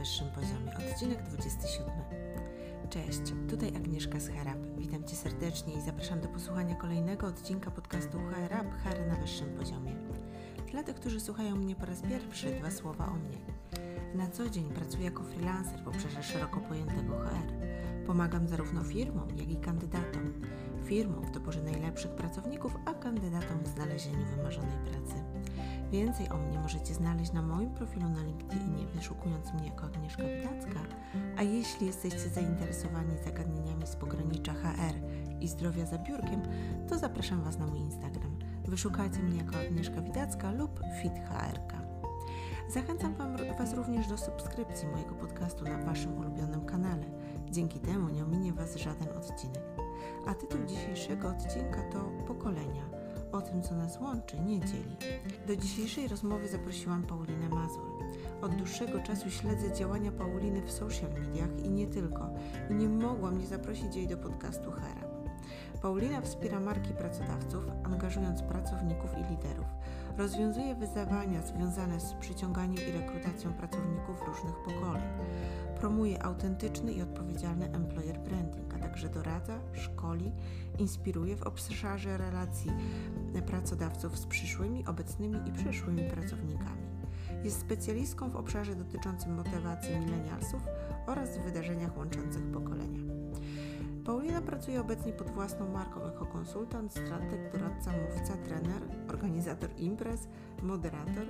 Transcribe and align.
wyższym 0.00 0.28
poziomie, 0.30 0.92
odcinek 0.92 1.22
27. 1.22 1.90
Cześć, 2.90 3.20
tutaj 3.50 3.68
Agnieszka 3.76 4.20
z 4.20 4.28
Herab. 4.28 4.58
Witam 4.78 5.04
Cię 5.04 5.16
serdecznie 5.16 5.74
i 5.74 5.80
zapraszam 5.80 6.20
do 6.20 6.28
posłuchania 6.28 6.74
kolejnego 6.74 7.26
odcinka 7.26 7.70
podcastu 7.70 8.18
Herab 8.18 8.66
HR 8.66 9.06
na 9.08 9.16
wyższym 9.16 9.56
poziomie. 9.56 9.96
Dla 10.70 10.82
tych, 10.82 10.96
którzy 10.96 11.20
słuchają 11.20 11.56
mnie 11.56 11.76
po 11.76 11.86
raz 11.86 12.02
pierwszy, 12.02 12.50
dwa 12.50 12.70
słowa 12.70 13.06
o 13.06 13.14
mnie. 13.14 13.38
Na 14.14 14.30
co 14.30 14.50
dzień 14.50 14.64
pracuję 14.64 15.04
jako 15.04 15.22
freelancer 15.22 15.84
w 15.84 15.88
obszarze 15.88 16.22
szeroko 16.22 16.60
pojętego 16.60 17.18
HR. 17.18 17.52
Pomagam 18.06 18.48
zarówno 18.48 18.84
firmom, 18.84 19.28
jak 19.36 19.50
i 19.50 19.56
kandydatom. 19.56 20.32
Firmom 20.84 21.24
w 21.24 21.30
doborze 21.30 21.62
najlepszych 21.62 22.10
pracowników, 22.10 22.76
a 22.84 22.94
kandydatom 22.94 23.62
w 23.64 23.68
znalezieniu 23.68 24.26
wymarzonej 24.36 24.78
pracy. 24.90 25.14
Więcej 25.90 26.28
o 26.28 26.36
mnie 26.38 26.58
możecie 26.58 26.94
znaleźć 26.94 27.32
na 27.32 27.42
moim 27.42 27.70
profilu 27.70 28.08
na 28.08 28.22
LinkedInie, 28.22 28.86
wyszukując 28.94 29.52
mnie 29.52 29.66
jako 29.66 29.86
Agnieszka 29.86 30.22
Witacka, 30.22 30.80
a 31.36 31.42
jeśli 31.42 31.86
jesteście 31.86 32.28
zainteresowani 32.28 33.18
zagadnieniami 33.24 33.86
z 33.86 33.96
pogranicza 33.96 34.52
HR 34.52 34.94
i 35.40 35.48
zdrowia 35.48 35.86
za 35.86 35.98
biurkiem, 35.98 36.42
to 36.88 36.98
zapraszam 36.98 37.42
Was 37.42 37.58
na 37.58 37.66
mój 37.66 37.78
Instagram. 37.78 38.38
Wyszukajcie 38.64 39.18
mnie 39.18 39.38
jako 39.38 39.56
Agnieszka 39.56 40.02
Witacka 40.02 40.50
lub 40.50 40.80
FitHRK. 41.02 41.72
Zachęcam 42.68 43.14
Was 43.58 43.74
również 43.74 44.08
do 44.08 44.18
subskrypcji 44.18 44.88
mojego 44.88 45.14
podcastu 45.14 45.64
na 45.64 45.78
Waszym 45.78 46.18
ulubionym 46.18 46.64
kanale. 46.64 47.04
Dzięki 47.50 47.80
temu 47.80 48.08
nie 48.08 48.24
ominie 48.24 48.52
Was 48.52 48.76
żaden 48.76 49.08
odcinek. 49.08 49.79
A 50.26 50.34
tytuł 50.34 50.60
dzisiejszego 50.66 51.28
odcinka 51.28 51.82
to 51.92 52.10
Pokolenia– 52.26 52.90
o 53.32 53.40
tym, 53.40 53.62
co 53.62 53.74
nas 53.74 54.00
łączy, 54.00 54.40
nie 54.40 54.60
dzieli. 54.60 54.96
Do 55.46 55.56
dzisiejszej 55.56 56.08
rozmowy 56.08 56.48
zaprosiłam 56.48 57.02
Paulinę 57.02 57.48
Mazur. 57.48 57.90
Od 58.42 58.54
dłuższego 58.54 59.00
czasu 59.00 59.30
śledzę 59.30 59.72
działania 59.72 60.12
Pauliny 60.12 60.62
w 60.62 60.70
social 60.72 61.10
mediach 61.10 61.64
i 61.64 61.70
nie 61.70 61.86
tylko, 61.86 62.30
i 62.70 62.74
nie 62.74 62.88
mogłam 62.88 63.38
nie 63.38 63.46
zaprosić 63.46 63.96
jej 63.96 64.08
do 64.08 64.16
podcastu 64.16 64.70
Hera. 64.70 65.09
Paulina 65.82 66.20
wspiera 66.20 66.60
marki 66.60 66.92
pracodawców, 66.94 67.64
angażując 67.84 68.42
pracowników 68.42 69.10
i 69.18 69.30
liderów. 69.30 69.66
Rozwiązuje 70.16 70.74
wyzwania 70.74 71.42
związane 71.42 72.00
z 72.00 72.12
przyciąganiem 72.12 72.88
i 72.88 72.92
rekrutacją 72.92 73.52
pracowników 73.52 74.22
różnych 74.26 74.54
pokoleń. 74.54 75.02
Promuje 75.80 76.22
autentyczny 76.22 76.92
i 76.92 77.02
odpowiedzialny 77.02 77.72
employer 77.72 78.18
branding, 78.18 78.74
a 78.74 78.78
także 78.78 79.08
doradza, 79.08 79.58
szkoli, 79.72 80.32
inspiruje 80.78 81.36
w 81.36 81.42
obszarze 81.42 82.18
relacji 82.18 82.72
pracodawców 83.46 84.18
z 84.18 84.26
przyszłymi, 84.26 84.86
obecnymi 84.86 85.48
i 85.48 85.52
przyszłymi 85.52 86.02
pracownikami. 86.02 86.90
Jest 87.44 87.60
specjalistką 87.60 88.30
w 88.30 88.36
obszarze 88.36 88.74
dotyczącym 88.74 89.34
motywacji 89.34 89.96
milenialsów 89.96 90.62
oraz 91.06 91.38
w 91.38 91.42
wydarzeniach 91.42 91.96
łączących 91.96 92.52
pokolenia. 92.52 93.00
Paulina 94.10 94.40
pracuje 94.40 94.80
obecnie 94.80 95.12
pod 95.12 95.30
własną 95.30 95.68
marką 95.68 96.04
jako 96.06 96.26
konsultant, 96.26 96.92
strateg, 96.92 97.52
doradca, 97.52 97.92
mówca, 97.92 98.36
trener, 98.36 98.82
organizator 99.08 99.70
imprez, 99.76 100.28
moderator. 100.62 101.26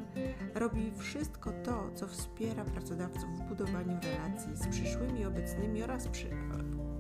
Robi 0.54 0.92
wszystko 0.98 1.50
to, 1.64 1.90
co 1.94 2.06
wspiera 2.06 2.64
pracodawców 2.64 3.30
w 3.38 3.48
budowaniu 3.48 3.98
relacji 4.02 4.56
z 4.56 4.66
przyszłymi, 4.66 5.26
obecnymi 5.26 5.82
oraz, 5.82 6.08
przy, 6.08 6.30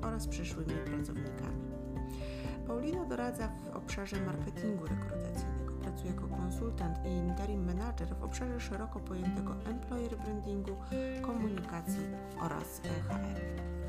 oraz 0.02 0.26
przyszłymi 0.26 0.74
pracownikami. 0.74 1.62
Paulina 2.66 3.04
doradza 3.04 3.48
w 3.48 3.76
obszarze 3.76 4.20
marketingu 4.20 4.86
rekrutacyjnego. 4.86 5.72
Pracuje 5.82 6.10
jako 6.10 6.28
konsultant 6.28 7.06
i 7.06 7.08
interim 7.08 7.66
manager 7.66 8.08
w 8.08 8.22
obszarze 8.22 8.60
szeroko 8.60 9.00
pojętego 9.00 9.54
employer 9.70 10.18
brandingu, 10.18 10.76
komunikacji 11.22 12.06
oraz 12.40 12.80
HR. 12.80 13.79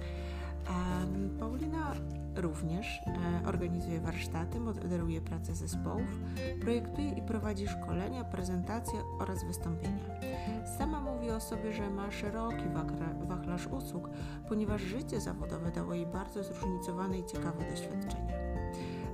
Paulina 1.39 1.93
również 2.35 3.01
e, 3.07 3.47
organizuje 3.47 3.99
warsztaty, 4.01 4.59
moderuje 4.59 5.21
pracę 5.21 5.55
zespołów, 5.55 6.19
projektuje 6.61 7.09
i 7.09 7.21
prowadzi 7.21 7.67
szkolenia, 7.67 8.23
prezentacje 8.23 8.99
oraz 9.19 9.43
wystąpienia. 9.43 10.03
Sama 10.77 11.01
mówi 11.01 11.29
o 11.29 11.39
sobie, 11.39 11.73
że 11.73 11.89
ma 11.89 12.11
szeroki 12.11 12.63
wachlarz 13.27 13.67
usług, 13.67 14.09
ponieważ 14.49 14.81
życie 14.81 15.21
zawodowe 15.21 15.71
dało 15.71 15.93
jej 15.93 16.05
bardzo 16.05 16.43
zróżnicowane 16.43 17.19
i 17.19 17.25
ciekawe 17.25 17.69
doświadczenia. 17.69 18.30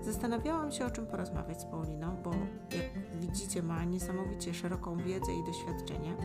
Zastanawiałam 0.07 0.71
się, 0.71 0.85
o 0.85 0.89
czym 0.91 1.07
porozmawiać 1.07 1.61
z 1.61 1.65
Pauliną, 1.65 2.15
bo 2.23 2.31
jak 2.75 3.19
widzicie, 3.19 3.63
ma 3.63 3.83
niesamowicie 3.83 4.53
szeroką 4.53 4.97
wiedzę 4.97 5.33
i 5.33 5.43
doświadczenie. 5.43 6.15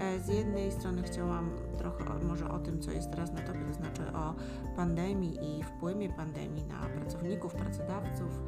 E, 0.00 0.20
z 0.20 0.28
jednej 0.28 0.72
strony 0.72 1.02
chciałam 1.02 1.50
trochę 1.78 2.04
może 2.28 2.50
o 2.50 2.58
tym, 2.58 2.80
co 2.80 2.90
jest 2.90 3.10
teraz 3.10 3.32
na 3.32 3.40
topie, 3.40 3.64
to 3.68 3.74
znaczy 3.74 4.12
o 4.12 4.34
pandemii 4.76 5.38
i 5.42 5.62
wpływie 5.62 6.08
pandemii 6.08 6.64
na 6.64 6.80
pracowników, 6.80 7.54
pracodawców, 7.54 8.40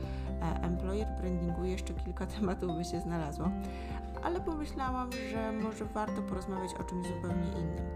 e, 0.42 0.62
employer 0.62 1.08
brandingu, 1.20 1.64
jeszcze 1.64 1.94
kilka 1.94 2.26
tematów 2.36 2.76
by 2.76 2.84
się 2.84 3.00
znalazło, 3.00 3.50
ale 4.22 4.40
pomyślałam, 4.40 5.10
że 5.30 5.52
może 5.52 5.84
warto 5.84 6.22
porozmawiać 6.22 6.74
o 6.74 6.84
czymś 6.84 7.06
zupełnie 7.06 7.48
innym, 7.48 7.86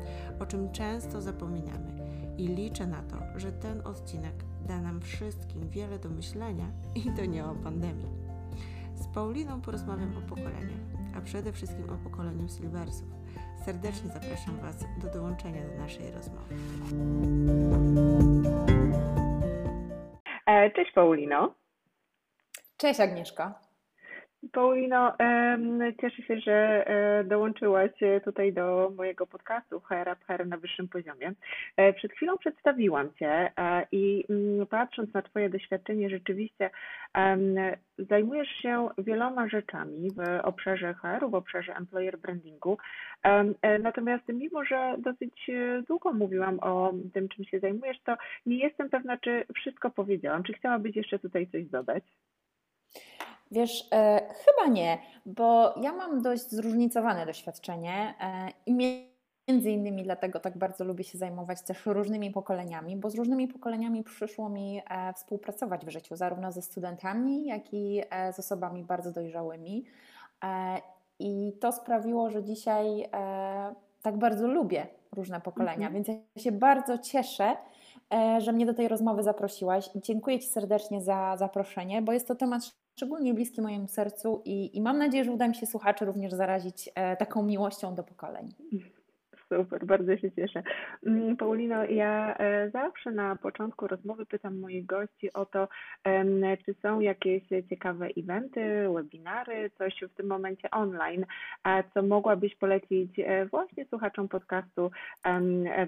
o 0.41 0.47
czym 0.47 0.73
często 0.73 1.23
zapominamy. 1.23 2.07
I 2.39 2.49
liczę 2.49 2.87
na 2.87 3.03
to, 3.03 3.39
że 3.39 3.53
ten 3.53 3.87
odcinek 3.87 4.35
da 4.67 4.81
nam 4.81 5.01
wszystkim 5.01 5.69
wiele 5.69 5.99
do 5.99 6.09
myślenia 6.09 6.65
i 6.95 7.11
to 7.17 7.25
nie 7.25 7.45
o 7.45 7.55
pandemii. 7.55 8.11
Z 8.95 9.15
Pauliną 9.15 9.61
porozmawiam 9.61 10.17
o 10.17 10.29
pokoleniach, 10.29 10.81
a 11.17 11.21
przede 11.21 11.53
wszystkim 11.53 11.91
o 11.91 12.11
pokoleniu 12.11 12.49
Silversów. 12.49 13.09
Serdecznie 13.65 14.11
zapraszam 14.11 14.57
Was 14.57 14.85
do 15.03 15.13
dołączenia 15.13 15.61
do 15.69 15.79
naszej 15.79 16.11
rozmowy. 16.11 16.55
E, 20.47 20.71
cześć 20.71 20.93
Paulino. 20.93 21.55
Cześć 22.77 23.01
Agnieszka. 23.01 23.66
Paulino, 24.53 25.17
cieszę 26.01 26.23
się, 26.23 26.41
że 26.41 26.87
e, 26.87 27.25
dołączyłaś 27.25 27.91
tutaj 28.25 28.53
do 28.53 28.93
mojego 28.97 29.27
podcastu 29.27 29.81
HR 29.81 30.17
HR 30.27 30.47
na 30.47 30.57
wyższym 30.57 30.89
poziomie. 30.89 31.33
E, 31.77 31.93
przed 31.93 32.13
chwilą 32.13 32.39
przedstawiłam 32.39 33.15
Cię 33.15 33.53
e, 33.59 33.87
i 33.93 34.25
mm, 34.31 34.67
patrząc 34.67 35.15
na 35.15 35.23
Twoje 35.23 35.51
doświadczenie, 35.51 36.11
rzeczywiście 36.11 36.71
zajmujesz 37.99 38.49
się 38.49 38.89
wieloma 38.99 39.49
rzeczami 39.49 40.11
w 40.11 40.47
obszarze 40.47 40.95
HR, 40.95 41.31
w 41.31 41.35
obszarze 41.35 41.77
employer 41.77 42.19
brandingu. 42.19 42.79
Natomiast 43.81 44.25
mimo, 44.29 44.65
że 44.65 44.97
dosyć 44.99 45.51
długo 45.89 46.13
mówiłam 46.13 46.59
o 46.61 46.93
tym, 47.15 47.29
czym 47.29 47.45
się 47.45 47.61
zajmujesz, 47.61 47.97
to 48.05 48.17
nie 48.47 48.59
jestem 48.59 48.91
pewna, 48.91 49.17
czy 49.17 49.45
wszystko 49.55 49.91
powiedziałam. 49.91 50.43
Czy 50.43 50.53
chciałabyś 50.53 50.97
jeszcze 50.97 51.19
tutaj 51.19 51.47
coś 51.47 51.67
dodać? 51.67 52.05
Wiesz, 53.51 53.89
e, 53.93 54.29
chyba 54.35 54.73
nie, 54.73 54.99
bo 55.27 55.75
ja 55.81 55.93
mam 55.93 56.23
dość 56.23 56.51
zróżnicowane 56.51 57.27
doświadczenie 57.27 58.15
e, 58.21 58.49
i 58.67 58.75
między 59.49 59.71
innymi 59.71 60.03
dlatego 60.03 60.41
tak 60.41 60.59
bardzo 60.59 60.85
lubię 60.85 61.05
się 61.05 61.19
zajmować 61.19 61.63
też 61.63 61.87
różnymi 61.87 62.31
pokoleniami, 62.31 62.97
bo 62.97 63.11
z 63.11 63.15
różnymi 63.15 63.49
pokoleniami 63.49 64.05
przyszło 64.05 64.49
mi 64.49 64.83
e, 64.91 65.13
współpracować 65.13 65.87
w 65.87 65.89
życiu, 65.89 66.17
zarówno 66.17 66.53
ze 66.53 66.63
studentami, 66.63 67.47
jak 67.47 67.75
i 67.75 68.03
e, 68.11 68.33
z 68.33 68.39
osobami 68.39 68.85
bardzo 68.85 69.13
dojrzałymi. 69.13 69.85
E, 70.45 70.81
I 71.19 71.53
to 71.61 71.73
sprawiło, 71.73 72.31
że 72.31 72.45
dzisiaj 72.45 73.03
e, 73.03 73.75
tak 74.03 74.19
bardzo 74.19 74.47
lubię 74.47 74.87
różne 75.13 75.41
pokolenia, 75.41 75.89
mm 75.89 75.91
-hmm. 75.91 76.07
więc 76.07 76.23
ja 76.37 76.43
się 76.43 76.53
bardzo 76.53 76.99
cieszę, 76.99 77.57
że 78.39 78.53
mnie 78.53 78.67
do 78.67 78.75
tej 78.75 78.89
rozmowy 78.89 79.23
zaprosiłaś 79.23 79.91
i 79.95 80.01
dziękuję 80.01 80.39
Ci 80.39 80.49
serdecznie 80.49 81.01
za 81.03 81.37
zaproszenie, 81.37 82.03
bo 82.03 82.13
jest 82.13 82.29
to 82.29 82.35
temat 82.35 82.63
szczególnie 82.97 83.35
bliski 83.35 83.61
mojemu 83.61 83.89
sercu 83.89 84.43
i, 84.45 84.77
i 84.77 84.81
mam 84.81 84.99
nadzieję, 84.99 85.25
że 85.25 85.33
uda 85.33 85.49
mi 85.49 85.55
się 85.55 85.67
słuchaczy 85.67 86.05
również 86.05 86.33
zarazić 86.33 86.91
e, 86.95 87.17
taką 87.17 87.43
miłością 87.43 87.95
do 87.95 88.03
pokoleń. 88.03 88.49
Super, 89.49 89.87
bardzo 89.87 90.17
się 90.17 90.33
cieszę. 90.33 90.63
Mm, 91.07 91.37
Paulino, 91.37 91.85
ja 91.85 92.37
e, 92.39 92.71
zawsze 92.71 93.11
na 93.11 93.37
początku 93.37 93.87
rozmowy 93.87 94.27
pytam 94.27 94.59
moich 94.59 94.87
gości 94.87 95.33
o 95.33 95.47
to, 95.47 95.69
czy 96.65 96.75
są 96.83 97.01
jakieś 97.01 97.43
ciekawe 97.71 98.09
eventy, 98.17 98.89
webinary, 98.95 99.71
coś 99.79 100.01
w 100.11 100.15
tym 100.15 100.27
momencie 100.27 100.71
online, 100.71 101.27
co 101.95 102.03
mogłabyś 102.03 102.55
polecić 102.55 103.19
e, 103.19 103.47
właśnie 103.47 103.85
słuchaczom 103.85 104.29
podcastu 104.29 104.91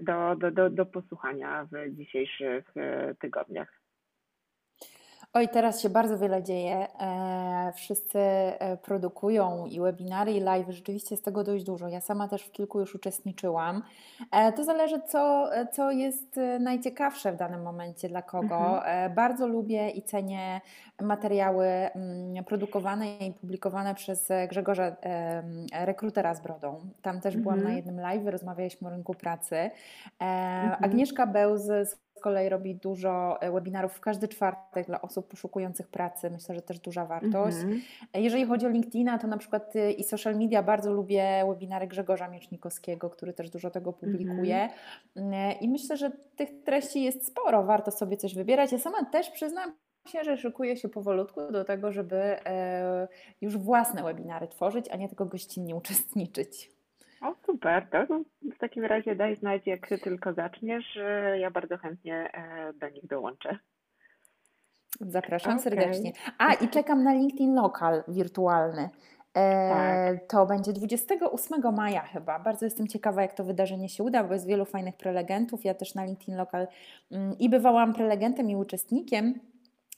do, 0.03 0.37
do, 0.37 0.51
do, 0.51 0.71
do 0.71 0.87
posłuchania 0.87 1.69
w 1.73 1.97
dzisiejszych 1.97 2.75
tygodniach. 3.21 3.78
Oj, 5.33 5.49
teraz 5.49 5.81
się 5.81 5.91
bardzo 5.91 6.19
wiele 6.19 6.43
dzieje. 6.43 6.87
E, 7.01 7.73
wszyscy 7.75 8.19
e, 8.19 8.77
produkują 8.77 9.67
i 9.67 9.81
webinary, 9.81 10.33
i 10.33 10.41
live. 10.41 10.69
Rzeczywiście 10.69 11.15
jest 11.15 11.25
tego 11.25 11.45
dość 11.45 11.65
dużo. 11.65 11.89
Ja 11.89 12.01
sama 12.01 12.29
też 12.29 12.43
w 12.43 12.53
kilku 12.53 12.81
już 12.81 12.95
uczestniczyłam. 12.95 13.83
E, 14.33 14.53
to 14.53 14.65
zależy, 14.65 15.01
co, 15.09 15.51
co 15.73 15.91
jest 15.91 16.41
najciekawsze 16.61 17.33
w 17.33 17.37
danym 17.37 17.63
momencie 17.63 18.09
dla 18.09 18.23
kogo. 18.23 18.77
Mhm. 18.77 19.15
Bardzo 19.15 19.47
lubię 19.47 19.91
i 19.91 20.03
cenię 20.03 20.61
materiały 21.03 21.67
mm, 21.67 22.45
produkowane 22.45 23.17
i 23.17 23.33
publikowane 23.33 23.95
przez 23.95 24.29
Grzegorza, 24.49 24.97
rekrutera 25.73 26.35
z 26.35 26.41
brodą. 26.41 26.81
Tam 27.03 27.21
też 27.21 27.37
byłam 27.37 27.59
mhm. 27.59 27.73
na 27.73 27.77
jednym 27.77 28.01
live, 28.01 28.27
rozmawialiśmy 28.27 28.89
o 28.89 28.91
rynku 28.91 29.15
pracy. 29.15 29.71
Mhm. 30.19 30.85
Agnieszka 30.85 31.27
Bełz 31.27 31.63
z 31.63 32.08
z 32.19 32.21
kolei 32.21 32.49
robi 32.49 32.75
dużo 32.75 33.41
e, 33.41 33.53
webinarów 33.53 33.93
w 33.93 34.01
każdy 34.01 34.29
czwartek 34.29 34.87
dla 34.87 35.01
osób 35.03 35.29
poszukujących 35.29 35.89
pracy. 35.89 36.31
Myślę, 36.31 36.55
że 36.55 36.63
też 36.63 36.79
duża 36.79 37.07
wartość. 37.07 37.57
Mm-hmm. 37.57 37.81
Jeżeli 38.15 38.47
chodzi 38.47 38.67
o 38.67 38.69
LinkedIna, 38.69 39.19
to 39.19 39.27
na 39.27 39.39
przykład 39.39 39.77
y, 39.77 39.93
i 39.93 40.05
social 40.05 40.37
media 40.37 40.63
bardzo 40.63 40.93
lubię 40.93 41.45
webinary 41.49 41.87
Grzegorza 41.87 42.29
Miecznikowskiego, 42.29 43.11
który 43.11 43.33
też 43.33 43.51
dużo 43.51 43.71
tego 43.71 43.93
publikuje. 43.93 44.69
Mm-hmm. 45.17 45.55
I 45.61 45.69
myślę, 45.69 45.97
że 45.97 46.11
tych 46.37 46.63
treści 46.65 47.03
jest 47.03 47.27
sporo, 47.27 47.63
warto 47.63 47.91
sobie 47.91 48.17
coś 48.17 48.35
wybierać. 48.35 48.73
Ja 48.73 48.79
sama 48.79 49.05
też 49.05 49.31
przyznam 49.31 49.73
się, 50.09 50.25
że 50.25 50.37
szykuję 50.37 50.77
się 50.77 50.89
powolutku 50.89 51.53
do 51.53 51.65
tego, 51.65 51.93
żeby 51.93 52.17
e, 52.17 53.09
już 53.41 53.59
własne 53.59 54.03
webinary 54.03 54.49
tworzyć, 54.49 54.89
a 54.89 54.97
nie 54.97 55.09
tylko 55.09 55.27
gościnnie 55.27 55.77
uczestniczyć. 55.77 56.71
O, 57.21 57.35
super. 57.47 57.87
To 57.91 58.21
w 58.59 58.61
takim 58.61 58.85
razie 58.85 59.17
daj 59.17 59.37
znać, 59.37 59.67
jak 59.67 59.89
tylko 60.03 60.33
zaczniesz. 60.33 60.99
Ja 61.39 61.51
bardzo 61.51 61.77
chętnie 61.77 62.31
e, 62.33 62.73
do 62.73 62.89
nich 62.89 63.07
dołączę. 63.07 63.59
Zapraszam 65.01 65.53
okay. 65.53 65.63
serdecznie. 65.63 66.13
A 66.39 66.55
i 66.55 66.69
czekam 66.69 67.05
na 67.05 67.13
LinkedIn 67.13 67.55
Lokal 67.55 68.03
wirtualny. 68.09 68.89
E, 69.35 69.71
tak. 69.71 70.29
To 70.29 70.47
będzie 70.47 70.73
28 70.73 71.75
maja 71.75 72.01
chyba. 72.01 72.39
Bardzo 72.39 72.65
jestem 72.65 72.89
ciekawa, 72.89 73.23
jak 73.23 73.35
to 73.35 73.45
wydarzenie 73.45 73.89
się 73.89 74.05
uda, 74.05 74.25
bo 74.25 74.35
jest 74.35 74.47
wielu 74.47 74.65
fajnych 74.65 74.97
prelegentów. 74.97 75.65
Ja 75.65 75.75
też 75.75 75.95
na 75.95 76.05
LinkedIn 76.05 76.37
Lokal 76.37 76.67
mm, 77.11 77.39
i 77.39 77.49
bywałam 77.49 77.95
prelegentem 77.95 78.51
i 78.51 78.57
uczestnikiem. 78.57 79.41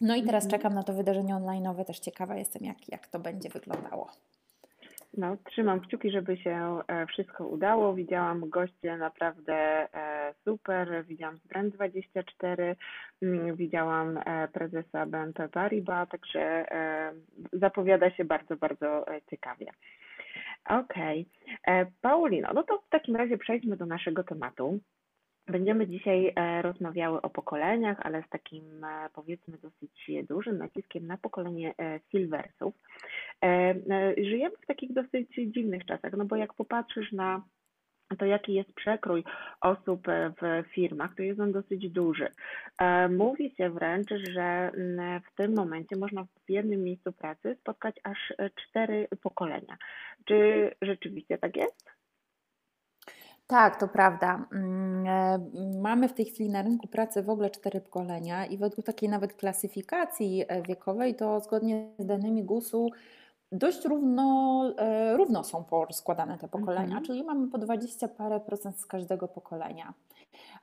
No 0.00 0.16
i 0.16 0.22
teraz 0.22 0.44
mm 0.44 0.48
-hmm. 0.48 0.56
czekam 0.56 0.74
na 0.74 0.82
to 0.82 0.92
wydarzenie 0.92 1.36
online. 1.36 1.68
Też 1.86 2.00
ciekawa 2.00 2.36
jestem, 2.36 2.64
jak, 2.64 2.88
jak 2.88 3.06
to 3.06 3.18
będzie 3.18 3.48
wyglądało. 3.48 4.10
No, 5.16 5.36
trzymam 5.36 5.80
kciuki, 5.80 6.10
żeby 6.10 6.36
się 6.36 6.80
e, 6.88 7.06
wszystko 7.06 7.46
udało. 7.46 7.94
Widziałam 7.94 8.50
goście 8.50 8.96
naprawdę 8.96 9.54
e, 9.54 10.34
super. 10.44 11.04
Widziałam 11.06 11.38
z 11.38 11.48
Brand24, 11.48 12.74
mm, 13.22 13.56
widziałam 13.56 14.18
e, 14.18 14.48
prezesa 14.48 15.06
BNP 15.06 15.48
Paribas, 15.48 16.08
także 16.08 16.64
zapowiada 17.52 18.10
się 18.10 18.24
bardzo, 18.24 18.56
bardzo 18.56 19.06
ciekawie. 19.30 19.66
Okej. 20.64 21.26
Okay. 21.62 21.86
Paulino, 22.00 22.52
no 22.54 22.62
to 22.62 22.78
w 22.78 22.88
takim 22.88 23.16
razie 23.16 23.38
przejdźmy 23.38 23.76
do 23.76 23.86
naszego 23.86 24.24
tematu. 24.24 24.80
Będziemy 25.50 25.86
dzisiaj 25.86 26.32
e, 26.36 26.62
rozmawiały 26.62 27.22
o 27.22 27.30
pokoleniach, 27.30 27.98
ale 28.02 28.22
z 28.22 28.28
takim 28.28 28.84
e, 28.84 29.08
powiedzmy 29.14 29.58
dosyć 29.58 30.10
dużym 30.28 30.58
naciskiem 30.58 31.06
na 31.06 31.16
pokolenie 31.16 31.74
e, 31.78 32.00
Silversów. 32.10 32.74
Żyjemy 34.16 34.56
w 34.62 34.66
takich 34.66 34.92
dosyć 34.92 35.28
dziwnych 35.46 35.84
czasach, 35.86 36.12
no 36.16 36.24
bo 36.24 36.36
jak 36.36 36.54
popatrzysz 36.54 37.12
na 37.12 37.42
to 38.18 38.26
jaki 38.26 38.54
jest 38.54 38.72
przekrój 38.72 39.24
osób 39.60 40.06
w 40.42 40.64
firmach, 40.74 41.14
to 41.16 41.22
jest 41.22 41.40
on 41.40 41.52
dosyć 41.52 41.90
duży. 41.90 42.28
Mówi 43.10 43.54
się 43.56 43.70
wręcz, 43.70 44.08
że 44.30 44.70
w 45.30 45.36
tym 45.36 45.54
momencie 45.54 45.96
można 45.96 46.24
w 46.24 46.50
jednym 46.50 46.82
miejscu 46.82 47.12
pracy 47.12 47.56
spotkać 47.60 47.96
aż 48.04 48.32
cztery 48.54 49.08
pokolenia. 49.22 49.76
Czy 50.24 50.70
rzeczywiście 50.82 51.38
tak 51.38 51.56
jest? 51.56 51.99
Tak, 53.50 53.80
to 53.80 53.88
prawda. 53.88 54.46
Mm, 54.52 55.06
e, 55.06 55.38
mamy 55.80 56.08
w 56.08 56.12
tej 56.12 56.24
chwili 56.24 56.50
na 56.50 56.62
rynku 56.62 56.88
pracy 56.88 57.22
w 57.22 57.30
ogóle 57.30 57.50
cztery 57.50 57.80
pokolenia 57.80 58.46
i 58.46 58.58
według 58.58 58.86
takiej 58.86 59.08
nawet 59.08 59.34
klasyfikacji 59.34 60.44
e, 60.48 60.62
wiekowej 60.62 61.14
to 61.14 61.40
zgodnie 61.40 61.88
z 61.98 62.06
danymi 62.06 62.44
GUS-u 62.44 62.90
dość 63.52 63.84
równo, 63.84 64.64
e, 64.78 65.16
równo 65.16 65.44
są 65.44 65.64
poskładane 65.64 66.38
te 66.38 66.48
pokolenia, 66.48 66.82
mhm. 66.82 67.04
czyli 67.04 67.24
mamy 67.24 67.48
po 67.48 67.58
20 67.58 68.08
parę 68.08 68.40
procent 68.40 68.80
z 68.80 68.86
każdego 68.86 69.28
pokolenia. 69.28 69.94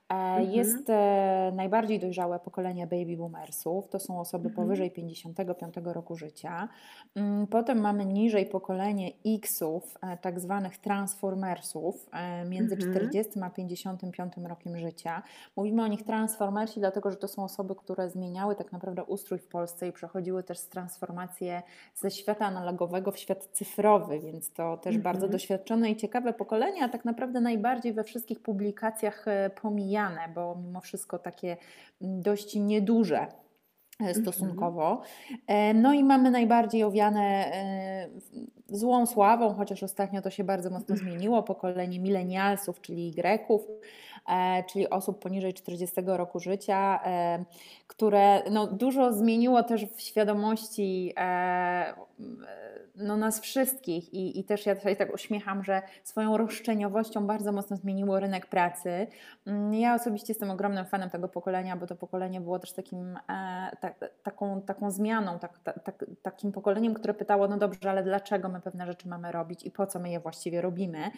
E, 0.08 0.14
mhm. 0.14 0.50
Jest 0.52 0.90
e, 0.90 1.52
najbardziej 1.54 1.98
dojrzałe 1.98 2.38
pokolenie 2.38 2.86
baby 2.86 3.16
boomersów, 3.16 3.88
to 3.88 3.98
są 3.98 4.20
osoby 4.20 4.48
mhm. 4.48 4.66
powyżej 4.66 4.90
55 4.90 5.74
roku 5.84 6.16
życia. 6.16 6.68
Mm, 7.14 7.46
potem 7.46 7.80
mamy 7.80 8.04
niżej 8.04 8.46
pokolenie 8.46 9.12
Xów, 9.26 9.98
e, 10.02 10.16
tak 10.16 10.40
zwanych 10.40 10.78
transformersów, 10.78 12.10
między 12.48 12.74
mhm. 12.74 12.92
40 12.92 13.40
a 13.42 13.50
55 13.50 14.32
rokiem 14.48 14.78
życia. 14.78 15.22
Mówimy 15.56 15.82
o 15.82 15.86
nich 15.86 16.02
transformersi, 16.02 16.80
dlatego 16.80 17.10
że 17.10 17.16
to 17.16 17.28
są 17.28 17.44
osoby, 17.44 17.74
które 17.74 18.10
zmieniały 18.10 18.54
tak 18.54 18.72
naprawdę 18.72 19.04
ustrój 19.04 19.38
w 19.38 19.48
Polsce 19.48 19.88
i 19.88 19.92
przechodziły 19.92 20.42
też 20.42 20.58
z 20.58 20.68
transformację 20.68 21.62
ze 21.94 22.10
świata 22.10 22.46
analogowego 22.46 23.12
w 23.12 23.18
świat 23.18 23.48
cyfrowy, 23.52 24.20
więc 24.20 24.52
to 24.52 24.76
też 24.76 24.98
bardzo 24.98 25.28
doświadczone 25.28 25.90
i 25.90 25.96
ciekawe 25.96 26.32
pokolenie, 26.32 26.84
a 26.84 26.88
tak 26.88 27.04
naprawdę 27.04 27.40
najbardziej 27.40 27.92
we 27.92 28.04
wszystkich 28.04 28.40
publikacjach 28.40 29.24
pomijane, 29.62 29.97
bo 30.34 30.54
mimo 30.54 30.80
wszystko 30.80 31.18
takie 31.18 31.56
mm, 32.02 32.22
dość 32.22 32.54
nieduże 32.54 33.26
e, 34.00 34.14
stosunkowo. 34.14 35.02
E, 35.46 35.74
no 35.74 35.94
i 35.94 36.04
mamy 36.04 36.30
najbardziej 36.30 36.82
owiane 36.84 37.52
e, 37.52 38.08
złą 38.68 39.06
sławą, 39.06 39.54
chociaż 39.54 39.82
ostatnio 39.82 40.22
to 40.22 40.30
się 40.30 40.44
bardzo 40.44 40.70
mocno 40.70 40.96
zmieniło, 40.96 41.42
pokolenie 41.42 42.00
milenialsów, 42.00 42.80
czyli 42.80 43.10
Greków, 43.10 43.62
czyli 44.72 44.90
osób 44.90 45.22
poniżej 45.22 45.54
40 45.54 45.96
roku 46.06 46.40
życia, 46.40 47.00
które 47.86 48.42
no, 48.50 48.66
dużo 48.66 49.12
zmieniło 49.12 49.62
też 49.62 49.86
w 49.86 50.00
świadomości 50.00 51.14
no, 52.98 53.16
nas 53.16 53.40
wszystkich 53.40 54.14
i, 54.14 54.40
i 54.40 54.44
też 54.44 54.66
ja 54.66 54.76
tutaj 54.76 54.96
tak 54.96 55.14
uśmiecham, 55.14 55.64
że 55.64 55.82
swoją 56.04 56.36
roszczeniowością 56.36 57.26
bardzo 57.26 57.52
mocno 57.52 57.76
zmieniło 57.76 58.20
rynek 58.20 58.46
pracy. 58.46 59.06
Mm, 59.46 59.74
ja 59.74 59.94
osobiście 59.94 60.30
jestem 60.30 60.50
ogromnym 60.50 60.86
fanem 60.86 61.10
tego 61.10 61.28
pokolenia, 61.28 61.76
bo 61.76 61.86
to 61.86 61.96
pokolenie 61.96 62.40
było 62.40 62.58
też 62.58 62.72
takim, 62.72 63.16
e, 63.16 63.76
ta, 63.80 63.90
taką, 64.22 64.62
taką 64.62 64.90
zmianą, 64.90 65.38
tak, 65.38 65.58
tak, 65.58 66.04
takim 66.22 66.52
pokoleniem, 66.52 66.94
które 66.94 67.14
pytało, 67.14 67.48
no 67.48 67.58
dobrze, 67.58 67.90
ale 67.90 68.02
dlaczego 68.02 68.48
my 68.48 68.60
pewne 68.60 68.86
rzeczy 68.86 69.08
mamy 69.08 69.32
robić 69.32 69.66
i 69.66 69.70
po 69.70 69.86
co 69.86 69.98
my 69.98 70.10
je 70.10 70.20
właściwie 70.20 70.60
robimy. 70.60 71.10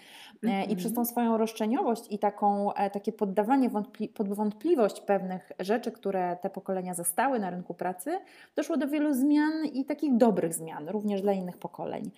E, 0.42 0.64
I 0.64 0.76
przez 0.76 0.94
tą 0.94 1.04
swoją 1.04 1.38
roszczeniowość 1.38 2.02
i 2.10 2.18
taką, 2.18 2.74
e, 2.74 2.90
takie 2.90 3.12
poddawanie 3.12 3.70
wątpli 3.70 4.08
pod 4.08 4.28
wątpliwość 4.28 5.00
pewnych 5.00 5.52
rzeczy, 5.58 5.92
które 5.92 6.36
te 6.42 6.50
pokolenia 6.50 6.94
zostały 6.94 7.38
na 7.38 7.50
rynku 7.50 7.74
pracy, 7.74 8.18
doszło 8.56 8.76
do 8.76 8.88
wielu 8.88 9.14
zmian 9.14 9.64
i 9.72 9.84
takich 9.84 10.16
dobrych 10.16 10.54
zmian, 10.54 10.88
również 10.88 11.22
dla 11.22 11.32
innych 11.32 11.58
pokoleń 11.58 11.69
pokoleń. 11.70 12.10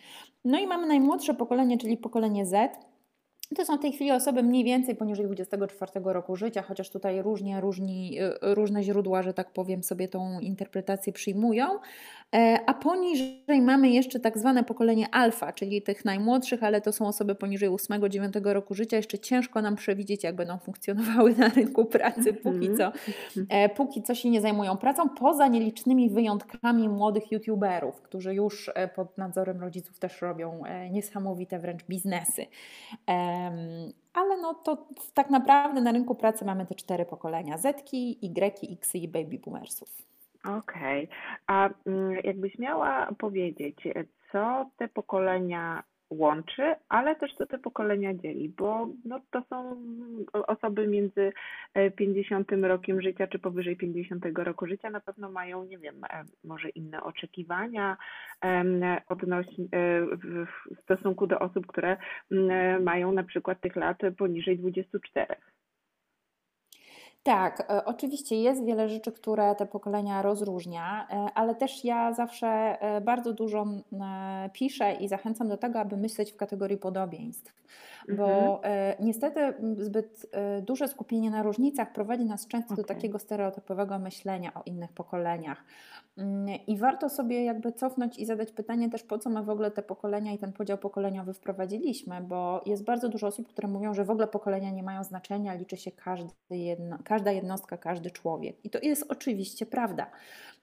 No 0.45 0.59
i 0.59 0.67
mamy 0.67 0.87
najmłodsze 0.87 1.35
pokolenie, 1.35 1.79
czyli 1.79 1.97
pokolenie 1.97 2.47
Z. 2.47 2.77
To 3.57 3.65
są 3.65 3.77
w 3.77 3.81
tej 3.81 3.93
chwili 3.93 4.11
osoby 4.11 4.43
mniej 4.43 4.65
więcej 4.65 4.97
poniżej 4.97 5.27
24 5.27 5.93
roku 6.05 6.37
życia, 6.37 6.63
chociaż 6.63 6.91
tutaj 6.91 7.23
różnie, 7.23 7.61
różni, 7.61 8.21
y, 8.21 8.55
różne 8.55 8.83
źródła, 8.83 9.23
że 9.23 9.35
tak 9.35 9.53
powiem, 9.53 9.83
sobie 9.83 10.09
tą 10.09 10.41
interpretację 10.41 11.13
przyjmują. 11.13 11.67
E, 12.35 12.59
a 12.67 12.75
poniżej 12.75 13.63
mamy 13.63 13.91
jeszcze 13.91 14.21
tak 14.21 14.39
zwane 14.39 14.65
pokolenie 14.65 15.15
alfa, 15.15 15.53
czyli 15.53 15.83
tych 15.83 16.05
najmłodszych, 16.05 16.63
ale 16.63 16.81
to 16.81 16.93
są 16.93 17.07
osoby 17.07 17.35
poniżej 17.35 17.69
8-9 17.69 18.53
roku 18.53 18.75
życia. 18.75 18.97
Jeszcze 18.97 19.19
ciężko 19.19 19.63
nam 19.63 19.77
przewidzieć, 19.77 20.25
jak 20.25 20.37
będą 20.37 20.59
funkcjonowały 20.59 21.35
na 21.35 21.49
rynku 21.49 21.85
pracy 21.85 22.35
póki 22.35 22.67
mhm. 22.67 22.77
co. 22.77 22.93
E, 23.49 23.69
póki 23.69 24.03
co 24.03 24.15
się 24.15 24.31
nie 24.31 24.41
zajmują 24.41 24.77
pracą, 24.77 25.09
poza 25.09 25.49
nielicznymi 25.49 26.11
wyjątkami 26.11 26.89
młodych 26.89 27.33
youtuberów, 27.33 28.03
którzy 28.03 28.35
już 28.35 28.71
e, 28.75 28.89
pod 28.89 29.19
nadzorem 29.19 29.61
rodziców 29.61 29.99
też 29.99 30.23
robią 30.23 30.63
niesamowite 30.91 31.59
wręcz 31.59 31.85
biznesy. 31.85 32.47
Ale 34.15 34.37
no 34.43 34.55
to 34.55 34.87
tak 35.15 35.31
naprawdę 35.31 35.81
na 35.81 35.93
rynku 35.93 36.15
pracy 36.15 36.45
mamy 36.45 36.67
te 36.67 36.75
cztery 36.75 37.05
pokolenia: 37.05 37.59
Zetki, 37.59 38.19
Y, 38.23 38.73
X 38.73 38.95
i 38.95 39.09
baby 39.09 39.39
boomersów. 39.39 40.12
Okej. 40.45 41.09
A 41.47 41.71
mm, 41.87 42.13
jakbyś 42.25 42.59
miała 42.59 43.09
powiedzieć, 43.19 43.77
co 44.33 44.71
te 44.77 44.89
pokolenia 44.89 45.83
łączy, 46.13 46.75
ale 46.89 47.17
też 47.17 47.35
co 47.35 47.47
te 47.47 47.59
pokolenia 47.59 48.15
dzieli, 48.15 48.49
bo 48.49 48.89
no, 49.05 49.21
to 49.31 49.43
są 49.49 49.77
osoby 50.33 50.87
między 50.89 51.33
50 51.97 52.53
e, 52.53 52.57
rokiem 52.57 53.03
życia 53.03 53.27
czy 53.27 53.39
powyżej 53.39 53.77
50 53.77 54.25
roku 54.35 54.67
życia 54.67 54.91
na 54.91 55.01
pewno 55.01 55.31
mają, 55.31 55.65
nie 55.65 55.79
wiem, 55.79 56.05
e, 56.05 56.25
może 56.45 56.69
inne 56.69 57.03
oczekiwania 57.03 57.97
e, 58.45 58.65
w 60.77 60.83
stosunku 60.83 61.27
do 61.27 61.39
osób, 61.39 61.67
które 61.67 61.97
mają 62.81 63.13
na 63.13 63.23
przykład 63.23 63.61
tych 63.61 63.77
lat 63.77 63.99
poniżej 64.19 64.59
24. 64.59 65.37
Tak, 67.23 67.61
e, 67.61 67.85
oczywiście 67.85 68.37
jest 68.43 68.65
wiele 68.65 68.89
rzeczy, 68.89 69.13
które 69.13 69.55
te 69.55 69.67
pokolenia 69.67 70.23
rozróżnia, 70.23 71.07
e, 71.11 71.15
ale 71.35 71.55
też 71.55 71.85
ja 71.85 72.13
zawsze 72.13 72.47
e, 72.47 73.01
bardzo 73.01 73.33
dużo 73.33 73.67
piszę 74.53 74.93
i 74.93 75.09
zachęcam 75.09 75.49
do 75.49 75.57
tego, 75.57 75.81
aby 75.81 75.97
myśleć 75.97 76.33
w 76.33 76.37
kategorii 76.37 76.79
podobieństw, 76.79 77.55
bo 78.17 78.57
mhm. 78.57 78.97
niestety 79.01 79.55
zbyt 79.79 80.27
duże 80.63 80.89
skupienie 80.89 81.31
na 81.31 81.43
różnicach 81.43 81.93
prowadzi 81.93 82.25
nas 82.25 82.47
często 82.47 82.75
okay. 82.75 82.85
do 82.85 82.89
takiego 82.89 83.19
stereotypowego 83.19 83.99
myślenia 83.99 84.55
o 84.55 84.63
innych 84.67 84.93
pokoleniach. 84.93 85.65
Mm, 86.17 86.59
I 86.67 86.77
warto 86.77 87.09
sobie 87.09 87.45
jakby 87.45 87.73
cofnąć 87.73 88.19
i 88.19 88.27
zadać 88.27 88.53
pytanie 88.53 88.91
też, 88.91 89.03
po 89.03 89.19
co 89.19 89.31
my 89.31 89.43
w 89.43 89.51
ogóle 89.51 89.71
te 89.71 89.83
pokolenia 89.83 90.33
i 90.33 90.39
ten 90.39 90.53
podział 90.53 90.79
pokoleniowy 90.79 91.33
wprowadziliśmy, 91.35 92.21
bo 92.21 92.63
jest 92.67 92.85
bardzo 92.85 93.09
dużo 93.09 93.27
osób, 93.27 93.49
które 93.49 93.69
mówią, 93.69 93.95
że 93.95 94.05
w 94.05 94.11
ogóle 94.11 94.27
pokolenia 94.27 94.71
nie 94.71 94.83
mają 94.83 95.05
znaczenia, 95.05 95.55
liczy 95.55 95.77
się 95.77 95.91
jedno, 96.51 96.99
każda 97.05 97.33
jednostka, 97.33 97.77
każdy 97.77 98.11
człowiek. 98.11 98.65
I 98.65 98.71
to 98.71 98.79
jest 98.83 99.05
oczywiście 99.09 99.67
prawda, 99.67 100.07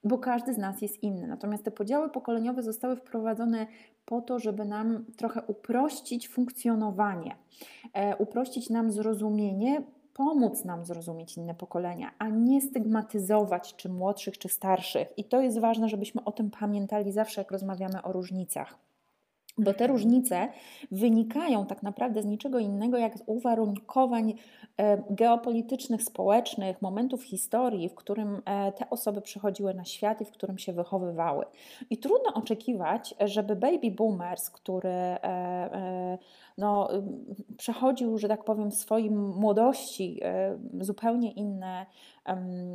bo 0.04 0.18
każdy 0.18 0.54
z 0.54 0.58
nas 0.58 0.82
jest 0.82 1.02
inny. 1.02 1.26
Natomiast 1.26 1.64
te 1.64 1.70
podziały 1.70 2.10
pokoleniowe 2.10 2.62
zostały 2.62 2.96
wprowadzone 2.96 3.66
po 4.04 4.20
to, 4.20 4.38
żeby 4.38 4.64
nam 4.64 5.04
trochę 5.16 5.42
uprościć 5.42 6.28
funkcjonowanie, 6.28 7.36
e, 7.92 8.16
uprościć 8.16 8.70
nam 8.70 8.90
zrozumienie, 8.90 9.82
pomóc 10.20 10.64
nam 10.64 10.84
zrozumieć 10.84 11.36
inne 11.36 11.54
pokolenia, 11.54 12.10
a 12.18 12.28
nie 12.28 12.60
stygmatyzować 12.60 13.76
czy 13.76 13.88
młodszych, 13.88 14.38
czy 14.38 14.48
starszych. 14.48 15.08
I 15.16 15.24
to 15.24 15.40
jest 15.40 15.58
ważne, 15.58 15.88
żebyśmy 15.88 16.24
o 16.24 16.32
tym 16.32 16.50
pamiętali 16.50 17.12
zawsze, 17.12 17.40
jak 17.40 17.50
rozmawiamy 17.50 18.02
o 18.02 18.12
różnicach. 18.12 18.78
Bo 19.58 19.74
te 19.74 19.86
różnice 19.86 20.48
wynikają 20.90 21.66
tak 21.66 21.82
naprawdę 21.82 22.22
z 22.22 22.26
niczego 22.26 22.58
innego 22.58 22.98
jak 22.98 23.18
z 23.18 23.22
uwarunkowań 23.26 24.34
e, 24.76 25.02
geopolitycznych, 25.10 26.02
społecznych, 26.02 26.82
momentów 26.82 27.24
historii, 27.24 27.88
w 27.88 27.94
którym 27.94 28.42
e, 28.44 28.72
te 28.72 28.90
osoby 28.90 29.20
przychodziły 29.20 29.74
na 29.74 29.84
świat 29.84 30.20
i 30.20 30.24
w 30.24 30.30
którym 30.30 30.58
się 30.58 30.72
wychowywały. 30.72 31.44
I 31.90 31.98
trudno 31.98 32.34
oczekiwać, 32.34 33.14
żeby 33.20 33.56
baby 33.56 33.90
boomers, 33.90 34.50
który 34.50 34.90
e, 34.90 36.18
no, 36.60 36.88
przechodził, 37.56 38.18
że 38.18 38.28
tak 38.28 38.44
powiem, 38.44 38.70
w 38.70 38.74
swojej 38.74 39.10
młodości 39.10 40.20
zupełnie 40.80 41.32
inne 41.32 41.86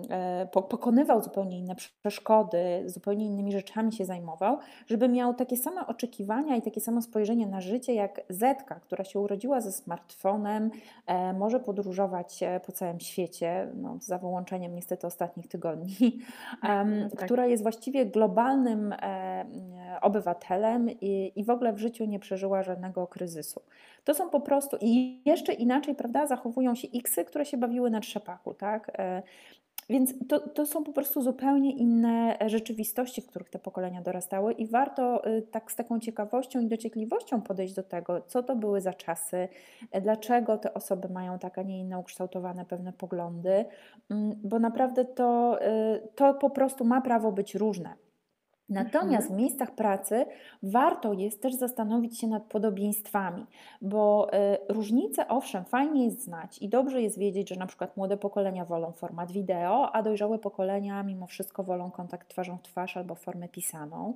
E, 0.10 0.48
pokonywał 0.52 1.22
zupełnie 1.22 1.60
inne 1.60 1.76
przeszkody, 1.76 2.84
zupełnie 2.86 3.26
innymi 3.26 3.52
rzeczami 3.52 3.94
się 3.94 4.06
zajmował, 4.06 4.58
żeby 4.88 5.10
miał 5.10 5.34
takie 5.34 5.58
same 5.58 5.88
oczekiwania 5.88 6.56
i 6.56 6.62
takie 6.62 6.82
samo 6.82 7.02
spojrzenie 7.02 7.48
na 7.48 7.62
życie 7.62 7.94
jak 7.94 8.22
Zetka, 8.30 8.76
która 8.76 9.04
się 9.04 9.20
urodziła 9.20 9.62
ze 9.62 9.72
smartfonem, 9.72 10.72
e, 11.06 11.34
może 11.34 11.60
podróżować 11.60 12.44
e, 12.44 12.60
po 12.60 12.72
całym 12.72 13.00
świecie, 13.00 13.72
no, 13.76 13.98
za 14.00 14.18
wyłączeniem 14.18 14.76
niestety 14.76 15.08
ostatnich 15.08 15.48
tygodni, 15.48 16.20
tak. 16.62 17.26
która 17.26 17.46
jest 17.46 17.64
właściwie 17.64 18.06
globalnym 18.06 18.96
obywatelem 20.02 20.90
i, 20.90 21.32
i 21.36 21.44
w 21.44 21.50
ogóle 21.50 21.74
w 21.74 21.78
życiu 21.78 22.06
nie 22.06 22.20
przeżyła 22.20 22.64
żadnego 22.64 23.08
kryzysu. 23.08 23.62
To 24.04 24.14
są 24.14 24.30
po 24.30 24.40
prostu 24.40 24.78
i 24.82 25.22
jeszcze 25.26 25.54
inaczej, 25.54 25.96
prawda, 25.96 26.28
zachowują 26.28 26.76
się 26.76 26.88
Xy, 26.96 27.26
które 27.26 27.46
się 27.46 27.58
bawiły 27.58 27.90
na 27.90 28.00
trzepaku, 28.00 28.54
tak? 28.54 28.92
Więc 29.90 30.14
to, 30.28 30.50
to 30.50 30.66
są 30.66 30.84
po 30.84 30.94
prostu 30.94 31.22
zupełnie 31.22 31.72
inne 31.72 32.38
rzeczywistości, 32.46 33.22
w 33.22 33.28
których 33.28 33.50
te 33.50 33.60
pokolenia 33.60 34.02
dorastały, 34.02 34.54
i 34.54 34.68
warto 34.68 35.28
y, 35.28 35.42
tak 35.42 35.72
z 35.72 35.76
taką 35.76 36.00
ciekawością 36.00 36.60
i 36.60 36.68
dociekliwością 36.68 37.42
podejść 37.42 37.74
do 37.74 37.84
tego, 37.84 38.22
co 38.22 38.44
to 38.44 38.56
były 38.56 38.82
za 38.82 38.94
czasy, 38.94 39.48
dlaczego 40.02 40.58
te 40.58 40.74
osoby 40.74 41.10
mają 41.10 41.40
tak, 41.40 41.58
a 41.58 41.62
nie 41.64 41.80
inne 41.80 42.00
ukształtowane 42.00 42.66
pewne 42.66 42.94
poglądy, 42.94 43.66
mm, 44.10 44.36
bo 44.44 44.60
naprawdę 44.60 45.06
to, 45.06 45.60
to 46.16 46.34
po 46.34 46.50
prostu 46.50 46.86
ma 46.86 47.02
prawo 47.02 47.32
być 47.32 47.56
różne. 47.56 48.05
Natomiast 48.70 49.30
mhm. 49.30 49.34
w 49.34 49.38
miejscach 49.38 49.76
pracy 49.76 50.26
warto 50.64 51.14
jest 51.14 51.42
też 51.42 51.54
zastanowić 51.54 52.20
się 52.20 52.28
nad 52.28 52.44
podobieństwami, 52.44 53.46
bo 53.82 54.28
y, 54.34 54.74
różnice, 54.74 55.28
owszem, 55.28 55.66
fajnie 55.66 56.06
jest 56.06 56.24
znać 56.24 56.62
i 56.62 56.70
dobrze 56.70 57.02
jest 57.02 57.20
wiedzieć, 57.20 57.50
że 57.50 57.56
na 57.56 57.68
przykład 57.68 57.98
młode 57.98 58.18
pokolenia 58.18 58.66
wolą 58.66 58.92
format 58.92 59.32
wideo, 59.32 59.92
a 59.92 60.04
dojrzałe 60.04 60.40
pokolenia 60.40 61.04
mimo 61.04 61.28
wszystko 61.28 61.64
wolą 61.64 61.92
kontakt 61.92 62.30
twarzą 62.30 62.58
w 62.58 62.62
twarz 62.62 62.98
albo 62.98 63.16
formę 63.16 63.50
pisaną. 63.50 64.14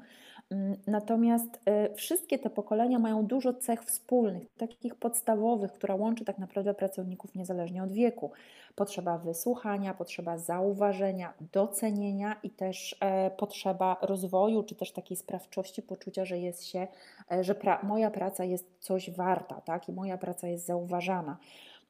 Mm, 0.49 0.77
natomiast 0.87 1.59
y, 1.91 1.95
wszystkie 1.95 2.39
te 2.39 2.49
pokolenia 2.49 2.99
mają 2.99 3.25
dużo 3.25 3.53
cech 3.53 3.83
wspólnych, 3.83 4.47
takich 4.57 4.95
podstawowych, 4.95 5.73
która 5.73 5.95
łączy 5.95 6.25
tak 6.25 6.37
naprawdę 6.37 6.73
pracowników 6.73 7.35
niezależnie 7.35 7.83
od 7.83 7.91
wieku. 7.91 8.31
Potrzeba 8.75 9.17
wysłuchania, 9.17 9.93
potrzeba 9.93 10.37
zauważenia, 10.37 11.33
docenienia 11.53 12.35
i 12.43 12.49
też 12.49 12.95
e, 12.99 13.31
potrzeba 13.31 13.97
rozwoju, 14.01 14.38
czy 14.65 14.75
też 14.75 14.91
takiej 14.91 15.17
sprawczości, 15.17 15.81
poczucia, 15.81 16.25
że 16.25 16.37
jest 16.37 16.65
się, 16.65 16.87
e, 17.31 17.43
że 17.43 17.55
pra 17.55 17.83
moja 17.83 18.11
praca 18.11 18.43
jest 18.43 18.65
coś 18.79 19.11
warta, 19.11 19.61
tak? 19.61 19.89
I 19.89 19.93
moja 19.93 20.17
praca 20.17 20.47
jest 20.47 20.65
zauważana. 20.65 21.37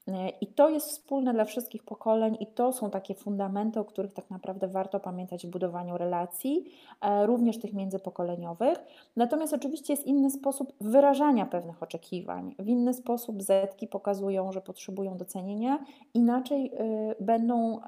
E, 0.10 0.30
I 0.42 0.48
to 0.48 0.70
jest 0.70 0.90
wspólne 0.90 1.34
dla 1.34 1.46
wszystkich 1.46 1.84
pokoleń, 1.84 2.38
i 2.40 2.48
to 2.48 2.74
są 2.74 2.90
takie 2.90 3.16
fundamenty, 3.16 3.80
o 3.80 3.86
których 3.86 4.14
tak 4.14 4.30
naprawdę 4.30 4.68
warto 4.68 5.00
pamiętać 5.00 5.48
w 5.48 5.50
budowaniu 5.50 5.98
relacji, 5.98 6.66
e, 7.02 7.26
również 7.26 7.60
tych 7.60 7.74
międzypokoleniowych. 7.74 8.78
Natomiast 9.16 9.54
oczywiście 9.54 9.94
jest 9.94 10.06
inny 10.06 10.32
sposób 10.32 10.74
wyrażania 10.82 11.46
pewnych 11.46 11.84
oczekiwań. 11.84 12.56
W 12.60 12.68
inny 12.68 12.94
sposób 12.94 13.44
zetki 13.44 13.88
pokazują, 13.88 14.52
że 14.52 14.62
potrzebują 14.62 15.18
docenienia, 15.18 15.80
inaczej 16.14 16.72
e, 16.74 17.16
będą 17.20 17.80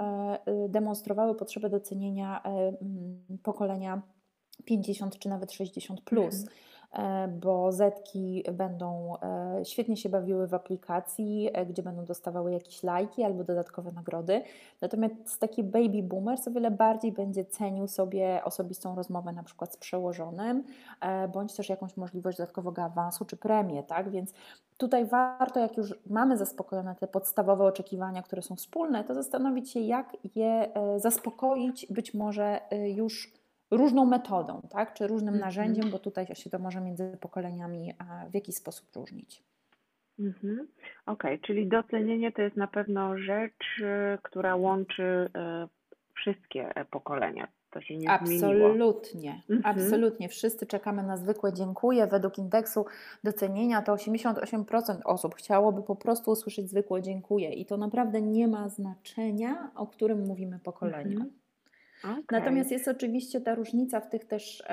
demonstrowały 0.69 1.35
potrzebę 1.35 1.69
docenienia 1.69 2.43
pokolenia 3.43 4.01
50 4.65 5.19
czy 5.19 5.29
nawet 5.29 5.51
60. 5.51 6.01
Plus. 6.01 6.35
Mhm. 6.35 6.47
E, 6.93 7.27
bo 7.27 7.71
zetki 7.71 8.43
będą 8.53 9.15
e, 9.21 9.65
świetnie 9.65 9.97
się 9.97 10.09
bawiły 10.09 10.47
w 10.47 10.53
aplikacji, 10.53 11.49
e, 11.53 11.65
gdzie 11.65 11.83
będą 11.83 12.05
dostawały 12.05 12.51
jakieś 12.51 12.83
lajki 12.83 13.23
albo 13.23 13.43
dodatkowe 13.43 13.91
nagrody. 13.91 14.41
Natomiast 14.81 15.39
taki 15.39 15.63
baby 15.63 16.03
boomers 16.03 16.47
o 16.47 16.51
wiele 16.51 16.71
bardziej 16.71 17.11
będzie 17.11 17.45
cenił 17.45 17.87
sobie 17.87 18.41
osobistą 18.43 18.95
rozmowę 18.95 19.31
na 19.31 19.43
przykład 19.43 19.73
z 19.73 19.77
przełożonym, 19.77 20.63
bądź 21.33 21.55
też 21.55 21.69
jakąś 21.69 21.97
możliwość 21.97 22.37
dodatkowego 22.37 22.83
awansu 22.83 23.25
czy 23.25 23.37
premię, 23.37 23.83
tak? 23.83 24.09
Więc 24.09 24.33
tutaj 24.77 25.05
warto, 25.05 25.59
jak 25.59 25.77
już 25.77 25.95
mamy 26.05 26.37
zaspokojone 26.37 26.95
te 26.95 27.07
podstawowe 27.07 27.65
oczekiwania, 27.65 28.21
które 28.21 28.41
są 28.41 28.55
wspólne, 28.55 29.03
to 29.03 29.13
zastanowić 29.13 29.71
się, 29.71 29.79
jak 29.79 30.17
je 30.35 30.71
zaspokoić 30.97 31.87
być 31.89 32.13
może 32.13 32.61
już 32.95 33.40
różną 33.71 34.05
metodą, 34.05 34.61
tak? 34.69 34.93
czy 34.93 35.07
różnym 35.07 35.35
-hmm. 35.35 35.39
narzędziem, 35.39 35.89
bo 35.91 35.99
tutaj 35.99 36.27
się 36.33 36.49
to 36.49 36.59
może 36.59 36.81
między 36.81 37.17
pokoleniami 37.19 37.93
w 38.31 38.33
jakiś 38.33 38.55
sposób 38.55 38.95
różnić. 38.95 39.43
Mhm. 40.19 40.67
Okej, 41.05 41.35
okay, 41.35 41.47
czyli 41.47 41.67
docenienie 41.67 42.31
to 42.31 42.41
jest 42.41 42.57
na 42.57 42.67
pewno 42.67 43.17
rzecz, 43.17 43.79
y, 43.79 44.17
która 44.23 44.55
łączy 44.55 45.03
y, 45.03 45.67
wszystkie 46.15 46.73
pokolenia. 46.91 47.47
To 47.71 47.81
się 47.81 47.97
nie 47.97 48.09
Absolutnie, 48.09 49.41
mhm. 49.49 49.61
absolutnie. 49.63 50.29
Wszyscy 50.29 50.67
czekamy 50.67 51.03
na 51.03 51.17
zwykłe 51.17 51.53
dziękuję. 51.53 52.07
Według 52.07 52.37
indeksu 52.37 52.85
docenienia 53.23 53.81
to 53.81 53.95
88% 53.95 54.99
osób 55.05 55.35
chciałoby 55.35 55.83
po 55.83 55.95
prostu 55.95 56.31
usłyszeć 56.31 56.69
zwykłe 56.69 57.01
dziękuję 57.01 57.53
i 57.53 57.65
to 57.65 57.77
naprawdę 57.77 58.21
nie 58.21 58.47
ma 58.47 58.69
znaczenia, 58.69 59.71
o 59.75 59.87
którym 59.87 60.27
mówimy 60.27 60.59
pokoleniu. 60.59 61.11
Mhm. 61.11 61.40
Okay. 62.03 62.23
Natomiast 62.31 62.71
jest 62.71 62.87
oczywiście 62.87 63.41
ta 63.41 63.55
różnica 63.55 63.99
w 63.99 64.09
tych 64.09 64.25
też 64.25 64.63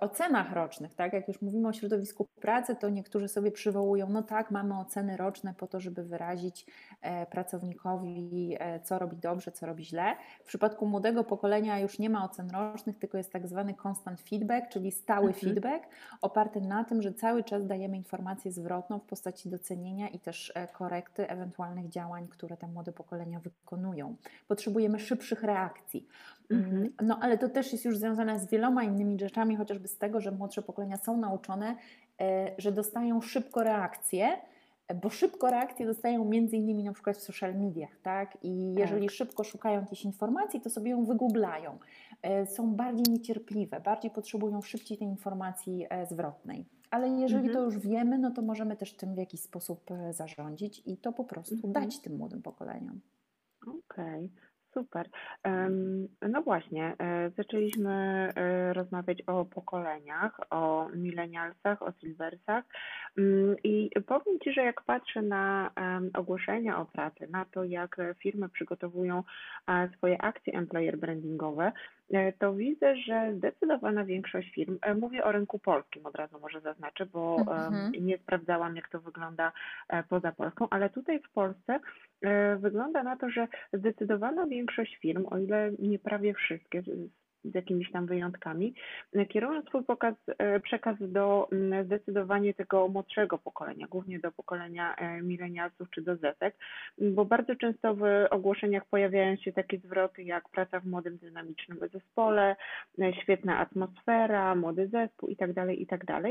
ocenach 0.00 0.52
rocznych, 0.52 0.94
tak? 0.94 1.12
Jak 1.12 1.28
już 1.28 1.42
mówimy 1.42 1.68
o 1.68 1.72
środowisku 1.72 2.28
pracy, 2.40 2.76
to 2.76 2.88
niektórzy 2.88 3.28
sobie 3.28 3.50
przywołują, 3.50 4.08
no 4.08 4.22
tak, 4.22 4.50
mamy 4.50 4.78
oceny 4.78 5.16
roczne 5.16 5.54
po 5.54 5.66
to, 5.66 5.80
żeby 5.80 6.04
wyrazić 6.04 6.66
e, 7.00 7.26
pracownikowi, 7.26 8.56
e, 8.60 8.80
co 8.80 8.98
robi 8.98 9.16
dobrze, 9.16 9.52
co 9.52 9.66
robi 9.66 9.84
źle. 9.84 10.16
W 10.44 10.46
przypadku 10.46 10.86
młodego 10.86 11.24
pokolenia 11.24 11.78
już 11.78 11.98
nie 11.98 12.10
ma 12.10 12.24
ocen 12.24 12.50
rocznych, 12.50 12.98
tylko 12.98 13.18
jest 13.18 13.32
tak 13.32 13.48
zwany 13.48 13.74
constant 13.86 14.20
feedback, 14.20 14.68
czyli 14.68 14.92
stały 14.92 15.26
mhm. 15.26 15.40
feedback, 15.40 15.84
oparty 16.20 16.60
na 16.60 16.84
tym, 16.84 17.02
że 17.02 17.12
cały 17.12 17.44
czas 17.44 17.66
dajemy 17.66 17.96
informację 17.96 18.52
zwrotną 18.52 18.98
w 18.98 19.04
postaci 19.04 19.48
docenienia 19.48 20.08
i 20.08 20.18
też 20.18 20.52
korekty 20.72 21.28
ewentualnych 21.28 21.88
działań, 21.88 22.28
które 22.28 22.56
te 22.56 22.66
młode 22.66 22.92
pokolenia 22.92 23.40
wykonują. 23.40 24.16
Potrzebujemy 24.48 24.98
szybszych 24.98 25.42
reakcji. 25.42 26.06
Mhm. 26.52 26.92
No 27.02 27.18
ale 27.20 27.38
to 27.38 27.48
też 27.48 27.72
jest 27.72 27.84
już 27.84 27.98
związane 27.98 28.40
z 28.40 28.50
wieloma 28.50 28.84
innymi 28.84 29.18
rzeczami, 29.20 29.56
chociażby 29.56 29.88
z 29.88 29.98
tego, 29.98 30.20
że 30.20 30.30
młodsze 30.30 30.62
pokolenia 30.62 30.96
są 30.96 31.16
nauczone, 31.16 31.76
e, 32.20 32.54
że 32.58 32.72
dostają 32.72 33.20
szybko 33.20 33.62
reakcje, 33.62 34.28
bo 35.02 35.10
szybko 35.10 35.50
reakcje 35.50 35.86
dostają 35.86 36.24
między 36.24 36.56
innymi 36.56 36.84
na 36.84 36.92
przykład 36.92 37.16
w 37.16 37.22
social 37.22 37.54
mediach, 37.54 37.98
tak? 38.02 38.38
I 38.42 38.74
jeżeli 38.74 39.06
tak. 39.06 39.14
szybko 39.14 39.44
szukają 39.44 39.80
jakiejś 39.80 40.04
informacji, 40.04 40.60
to 40.60 40.70
sobie 40.70 40.90
ją 40.90 41.04
wygooglają. 41.04 41.78
E, 42.22 42.46
są 42.46 42.74
bardziej 42.74 43.04
niecierpliwe, 43.08 43.80
bardziej 43.80 44.10
potrzebują 44.10 44.62
szybciej 44.62 44.98
tej 44.98 45.08
informacji 45.08 45.86
e, 45.90 46.06
zwrotnej. 46.06 46.64
Ale 46.90 47.08
jeżeli 47.08 47.48
mhm. 47.48 47.54
to 47.54 47.64
już 47.64 47.78
wiemy, 47.78 48.18
no 48.18 48.30
to 48.30 48.42
możemy 48.42 48.76
też 48.76 48.94
tym 48.94 49.14
w 49.14 49.18
jakiś 49.18 49.40
sposób 49.40 49.90
zarządzić 50.10 50.82
i 50.86 50.96
to 50.96 51.12
po 51.12 51.24
prostu 51.24 51.54
mhm. 51.54 51.72
dać 51.72 51.98
tym 51.98 52.16
młodym 52.16 52.42
pokoleniom. 52.42 53.00
Okej, 53.66 54.30
super. 54.74 55.08
No 56.28 56.42
właśnie, 56.42 56.94
e, 56.98 57.30
zaczęliśmy 57.36 57.92
e, 58.36 58.72
rozmawiać 58.72 59.22
o 59.26 59.44
pokoleniach, 59.44 60.40
o 60.50 60.88
milenialsach, 60.94 61.82
o 61.82 61.92
silversach. 61.92 62.64
Mm, 63.18 63.56
I 63.64 63.90
powiem 64.06 64.38
Ci, 64.44 64.52
że 64.52 64.62
jak 64.62 64.82
patrzę 64.82 65.22
na 65.22 65.70
ogłoszenia 66.14 66.78
o 66.80 66.84
pracę, 66.84 67.26
na 67.26 67.44
to, 67.44 67.64
jak 67.64 67.96
firmy 68.18 68.48
przygotowują 68.48 69.22
swoje 69.96 70.22
akcje 70.22 70.52
employer 70.52 70.98
brandingowe, 70.98 71.72
E, 72.01 72.01
to 72.38 72.54
widzę, 72.54 72.96
że 72.96 73.34
zdecydowana 73.34 74.04
większość 74.04 74.54
firm, 74.54 74.78
e, 74.82 74.94
mówię 74.94 75.24
o 75.24 75.32
rynku 75.32 75.58
polskim 75.58 76.06
od 76.06 76.14
razu 76.14 76.40
może 76.40 76.60
zaznaczę, 76.60 77.06
bo 77.06 77.36
mhm. 77.38 77.92
nie 78.00 78.18
sprawdzałam 78.18 78.76
jak 78.76 78.88
to 78.88 79.00
wygląda 79.00 79.52
e, 79.88 80.02
poza 80.02 80.32
Polską, 80.32 80.66
ale 80.70 80.90
tutaj 80.90 81.20
w 81.20 81.30
Polsce 81.30 81.80
wygląda 82.58 83.02
na 83.02 83.16
to, 83.16 83.30
że 83.30 83.48
zdecydowana 83.72 84.46
większość 84.46 84.96
firm, 84.96 85.26
o 85.30 85.38
ile 85.38 85.72
nie 85.78 85.98
prawie 85.98 86.34
wszystkie, 86.34 86.82
z 87.44 87.54
jakimiś 87.54 87.90
tam 87.90 88.06
wyjątkami, 88.06 88.74
kierują 89.28 89.62
swój 89.62 89.84
pokaz, 89.84 90.14
e, 90.38 90.60
przekaz 90.60 90.96
do 91.00 91.48
mm, 91.52 91.84
zdecydowanie 91.84 92.54
tego 92.54 92.88
młodszego 92.88 93.38
pokolenia, 93.38 93.86
głównie 93.86 94.18
do 94.18 94.32
pokolenia 94.32 94.94
e, 94.96 95.22
milenialsów 95.22 95.90
czy 95.90 96.02
do 96.02 96.16
zetek, 96.16 96.56
bo 96.98 97.24
bardzo 97.24 97.56
często 97.56 97.94
w 97.94 98.02
ogłoszeniach 98.30 98.86
pojawiają 98.86 99.36
się 99.36 99.52
takie 99.52 99.78
zwroty 99.78 100.22
jak 100.22 100.48
praca 100.48 100.80
w 100.80 100.86
młodym, 100.86 101.16
dynamicznym 101.16 101.78
zespole, 101.92 102.56
e, 102.98 103.12
świetna 103.22 103.58
atmosfera, 103.58 104.54
młody 104.54 104.88
zespół 104.88 105.28
itd., 105.28 105.54
tak 105.54 105.78
itd. 105.78 106.06
Tak 106.06 106.24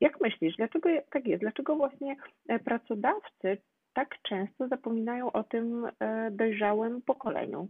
jak 0.00 0.20
myślisz, 0.20 0.56
dlaczego 0.56 0.88
tak 1.10 1.26
jest? 1.26 1.40
Dlaczego 1.40 1.76
właśnie 1.76 2.16
pracodawcy 2.64 3.58
tak 3.92 4.22
często 4.22 4.68
zapominają 4.68 5.32
o 5.32 5.44
tym 5.44 5.86
dojrzałym 6.30 7.02
pokoleniu? 7.02 7.68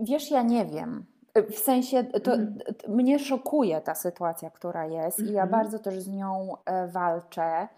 Wiesz, 0.00 0.30
ja 0.30 0.42
nie 0.42 0.66
wiem. 0.66 1.04
W 1.50 1.58
sensie 1.58 2.04
to, 2.04 2.34
mm. 2.34 2.58
mnie 2.88 3.18
szokuje 3.18 3.80
ta 3.80 3.94
sytuacja, 3.94 4.50
która 4.50 4.86
jest, 4.86 5.18
mm 5.18 5.28
-hmm. 5.28 5.32
i 5.32 5.36
ja 5.36 5.42
mhm. 5.42 5.62
bardzo 5.62 5.78
też 5.78 6.00
z 6.00 6.08
nią 6.08 6.56
e, 6.64 6.88
walczę. 6.88 7.68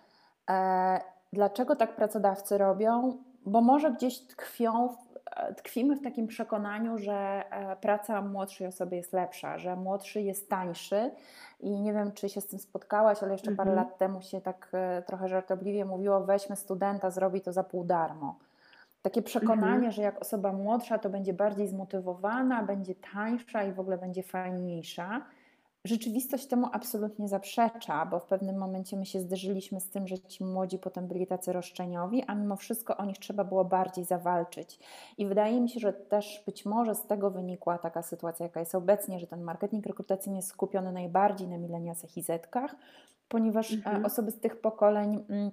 E, 0.51 1.01
dlaczego 1.33 1.77
tak 1.77 1.97
pracodawcy 1.97 2.59
robią? 2.59 3.17
Bo 3.47 3.61
może 3.61 3.93
gdzieś 3.93 4.21
tkwią, 4.21 4.97
e, 5.37 5.55
tkwimy 5.55 5.97
w 5.97 6.03
takim 6.03 6.27
przekonaniu, 6.27 6.99
że 6.99 7.45
praca 7.81 8.23
młodszej 8.23 8.67
osoby 8.67 8.97
jest 8.97 9.13
lepsza, 9.13 9.59
że 9.59 9.77
młodszy 9.77 10.23
jest 10.23 10.51
tańszy. 10.51 11.11
I 11.61 11.81
nie 11.81 11.93
wiem, 11.93 12.13
czy 12.13 12.29
się 12.29 12.41
z 12.41 12.47
tym 12.47 12.59
spotkałaś, 12.59 13.23
ale 13.23 13.33
jeszcze 13.33 13.49
mm 13.51 13.55
-hmm. 13.55 13.59
parę 13.59 13.71
mhm. 13.71 13.89
lat 13.89 13.99
temu 13.99 14.23
się 14.23 14.41
tak 14.41 14.73
trochę 15.07 15.29
żartobliwie 15.29 15.85
mówiło: 15.85 16.21
weźmy 16.21 16.57
studenta, 16.57 17.11
zrobi 17.11 17.41
to 17.41 17.53
za 17.53 17.65
pół 17.65 17.85
darmo. 17.85 18.37
Takie 19.03 19.23
przekonanie, 19.23 19.75
mhm. 19.75 19.93
że 19.93 20.03
jak 20.03 20.21
osoba 20.21 20.53
młodsza, 20.53 20.99
to 20.99 21.11
będzie 21.11 21.33
bardziej 21.33 21.69
zmotywowana, 21.69 22.63
będzie 22.63 22.95
tańsza 22.95 23.65
i 23.65 23.73
w 23.73 23.81
ogóle 23.81 23.99
będzie 23.99 24.23
fajniejsza. 24.23 25.27
Rzeczywistość 25.85 26.47
temu 26.47 26.69
absolutnie 26.73 27.29
zaprzecza, 27.29 28.07
bo 28.07 28.19
w 28.19 28.27
pewnym 28.27 28.57
momencie 28.57 28.97
my 28.97 29.07
się 29.07 29.21
zderzyliśmy 29.21 29.81
z 29.81 29.91
tym, 29.91 30.09
że 30.09 30.19
ci 30.19 30.45
młodzi 30.45 30.79
potem 30.79 31.09
byli 31.09 31.27
tacy 31.27 31.53
roszczeniowi, 31.53 32.25
a 32.27 32.35
mimo 32.35 32.57
wszystko 32.57 32.97
o 32.97 33.05
nich 33.05 33.19
trzeba 33.19 33.45
było 33.45 33.65
bardziej 33.65 34.05
zawalczyć. 34.05 34.79
I 35.19 35.27
wydaje 35.27 35.61
mi 35.61 35.69
się, 35.69 35.81
że 35.81 35.93
też 35.93 36.43
być 36.47 36.67
może 36.67 36.95
z 36.95 37.07
tego 37.07 37.31
wynikła 37.31 37.79
taka 37.79 38.03
sytuacja, 38.03 38.47
jaka 38.47 38.61
jest 38.61 38.75
obecnie, 38.75 39.19
że 39.19 39.27
ten 39.27 39.43
marketing 39.43 39.87
rekrutacyjny 39.87 40.37
jest 40.37 40.49
skupiony 40.49 40.93
najbardziej 40.93 41.49
na 41.49 41.59
mileniacach 41.59 42.17
i 42.17 42.23
zetkach, 42.23 42.75
ponieważ 43.29 43.73
e, 43.73 43.77
mhm. 43.77 44.05
osoby 44.05 44.31
z 44.31 44.41
tych 44.41 44.61
pokoleń 44.61 45.25
mm, 45.29 45.51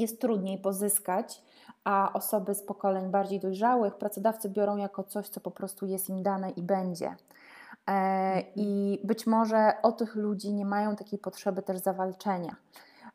jest 0.00 0.20
trudniej 0.20 0.58
pozyskać, 0.58 1.42
a 1.84 2.12
osoby 2.12 2.54
z 2.54 2.62
pokoleń 2.62 3.10
bardziej 3.10 3.40
dojrzałych 3.40 3.94
pracodawcy 3.94 4.48
biorą 4.48 4.76
jako 4.76 5.04
coś, 5.04 5.28
co 5.28 5.40
po 5.40 5.50
prostu 5.50 5.86
jest 5.86 6.08
im 6.08 6.22
dane 6.22 6.50
i 6.50 6.62
będzie. 6.62 7.06
E, 7.06 7.92
mhm. 7.92 8.44
I 8.56 9.00
być 9.04 9.26
może 9.26 9.72
o 9.82 9.92
tych 9.92 10.14
ludzi 10.14 10.52
nie 10.52 10.64
mają 10.64 10.96
takiej 10.96 11.18
potrzeby 11.18 11.62
też 11.62 11.78
zawalczenia, 11.78 12.56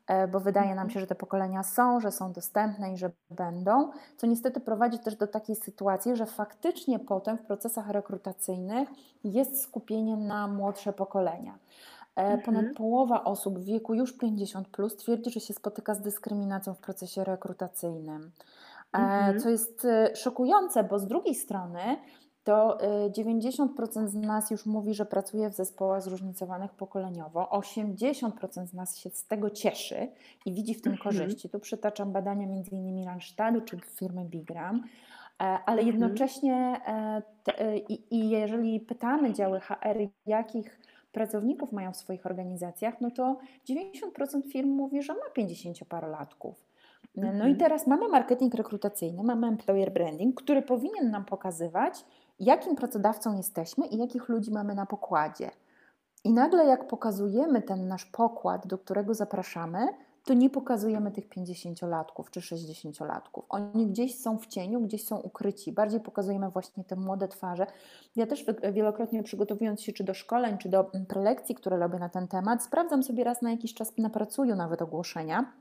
e, 0.07 0.27
bo 0.27 0.39
wydaje 0.39 0.67
nam 0.67 0.77
mhm. 0.77 0.89
się, 0.89 0.99
że 0.99 1.07
te 1.07 1.15
pokolenia 1.15 1.63
są, 1.63 1.99
że 1.99 2.11
są 2.11 2.31
dostępne 2.31 2.93
i 2.93 2.97
że 2.97 3.11
będą, 3.29 3.91
co 4.17 4.27
niestety 4.27 4.59
prowadzi 4.59 4.99
też 4.99 5.15
do 5.15 5.27
takiej 5.27 5.55
sytuacji, 5.55 6.15
że 6.15 6.25
faktycznie 6.25 6.99
potem 6.99 7.37
w 7.37 7.41
procesach 7.41 7.89
rekrutacyjnych 7.89 8.89
jest 9.23 9.61
skupienie 9.61 10.17
na 10.17 10.47
młodsze 10.47 10.93
pokolenia. 10.93 11.57
E, 12.15 12.37
ponad 12.37 12.59
mhm. 12.59 12.75
połowa 12.75 13.23
osób 13.23 13.59
w 13.59 13.65
wieku 13.65 13.93
już 13.93 14.17
50 14.17 14.67
plus 14.67 14.95
twierdzi, 14.95 15.31
że 15.31 15.39
się 15.39 15.53
spotyka 15.53 15.95
z 15.95 16.01
dyskryminacją 16.01 16.73
w 16.73 16.79
procesie 16.79 17.23
rekrutacyjnym. 17.23 18.31
E, 18.93 18.97
mhm. 18.97 19.39
Co 19.39 19.49
jest 19.49 19.85
e, 19.85 20.15
szokujące, 20.15 20.83
bo 20.83 20.99
z 20.99 21.07
drugiej 21.07 21.35
strony 21.35 21.79
to 22.43 22.77
90% 23.09 24.07
z 24.07 24.13
nas 24.13 24.51
już 24.51 24.65
mówi, 24.65 24.93
że 24.93 25.05
pracuje 25.05 25.49
w 25.49 25.53
zespołach 25.53 26.01
zróżnicowanych 26.01 26.71
pokoleniowo. 26.71 27.49
80% 27.51 28.65
z 28.65 28.73
nas 28.73 28.97
się 28.97 29.09
z 29.09 29.25
tego 29.25 29.49
cieszy 29.49 30.07
i 30.45 30.53
widzi 30.53 30.73
w 30.73 30.81
tym 30.81 30.91
mhm. 30.91 31.03
korzyści. 31.03 31.49
Tu 31.49 31.59
przytaczam 31.59 32.11
badania 32.11 32.47
m.in. 32.47 33.05
Randstadu 33.05 33.61
czy 33.61 33.77
firmy 33.79 34.25
Bigram. 34.25 34.83
Ale 35.65 35.83
jednocześnie 35.83 36.81
i, 37.89 38.03
i 38.11 38.29
jeżeli 38.29 38.79
pytamy 38.79 39.33
działy 39.33 39.59
HR, 39.59 39.97
jakich 40.25 40.79
pracowników 41.15 41.71
mają 41.71 41.91
w 41.91 41.97
swoich 41.97 42.25
organizacjach, 42.25 43.01
no 43.01 43.11
to 43.11 43.37
90% 43.69 44.51
firm 44.51 44.69
mówi, 44.69 45.03
że 45.03 45.13
ma 45.13 45.43
50-parolatków. 45.43 46.53
No 47.15 47.27
i 47.27 47.29
mhm. 47.29 47.57
teraz 47.57 47.87
mamy 47.87 48.07
marketing 48.07 48.53
rekrutacyjny, 48.53 49.23
mamy 49.23 49.47
employer 49.47 49.93
branding, 49.93 50.41
który 50.41 50.61
powinien 50.61 51.11
nam 51.11 51.25
pokazywać, 51.25 52.05
jakim 52.39 52.75
pracodawcą 52.75 53.37
jesteśmy 53.37 53.87
i 53.87 53.97
jakich 53.97 54.29
ludzi 54.29 54.51
mamy 54.51 54.75
na 54.75 54.85
pokładzie. 54.85 55.51
I 56.23 56.33
nagle, 56.33 56.65
jak 56.65 56.87
pokazujemy 56.87 57.61
ten 57.61 57.87
nasz 57.87 58.05
pokład, 58.05 58.67
do 58.67 58.77
którego 58.77 59.13
zapraszamy, 59.13 59.87
to 60.25 60.33
nie 60.33 60.49
pokazujemy 60.49 61.11
tych 61.11 61.29
50-latków 61.29 62.29
czy 62.31 62.39
60-latków. 62.39 63.41
Oni 63.49 63.87
gdzieś 63.87 64.19
są 64.19 64.37
w 64.37 64.47
cieniu, 64.47 64.81
gdzieś 64.81 65.05
są 65.05 65.17
ukryci. 65.17 65.71
Bardziej 65.71 65.99
pokazujemy 65.99 66.49
właśnie 66.49 66.83
te 66.83 66.95
młode 66.95 67.27
twarze. 67.27 67.67
Ja 68.15 68.27
też 68.27 68.45
wielokrotnie 68.73 69.23
przygotowując 69.23 69.81
się 69.81 69.93
czy 69.93 70.03
do 70.03 70.13
szkoleń, 70.13 70.57
czy 70.57 70.69
do 70.69 70.89
mm, 70.93 71.05
prelekcji, 71.05 71.55
które 71.55 71.77
robię 71.77 71.99
na 71.99 72.09
ten 72.09 72.27
temat, 72.27 72.63
sprawdzam 72.63 73.03
sobie 73.03 73.23
raz 73.23 73.41
na 73.41 73.51
jakiś 73.51 73.73
czas, 73.73 73.97
napracuję 73.97 74.55
nawet 74.55 74.81
ogłoszenia. 74.81 75.53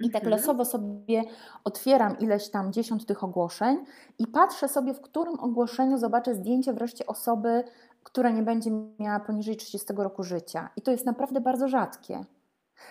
I 0.00 0.10
tak 0.10 0.22
mhm. 0.22 0.40
losowo 0.40 0.64
sobie 0.64 1.24
otwieram 1.64 2.18
ileś 2.18 2.48
tam 2.48 2.72
dziesiąt 2.72 3.06
tych 3.06 3.24
ogłoszeń 3.24 3.84
i 4.18 4.26
patrzę 4.26 4.68
sobie, 4.68 4.94
w 4.94 5.00
którym 5.00 5.40
ogłoszeniu 5.40 5.98
zobaczę 5.98 6.34
zdjęcie 6.34 6.72
wreszcie 6.72 7.06
osoby, 7.06 7.64
która 8.02 8.30
nie 8.30 8.42
będzie 8.42 8.70
miała 8.98 9.20
poniżej 9.20 9.56
30 9.56 9.88
roku 9.96 10.22
życia. 10.22 10.68
I 10.76 10.82
to 10.82 10.90
jest 10.90 11.06
naprawdę 11.06 11.40
bardzo 11.40 11.68
rzadkie. 11.68 12.24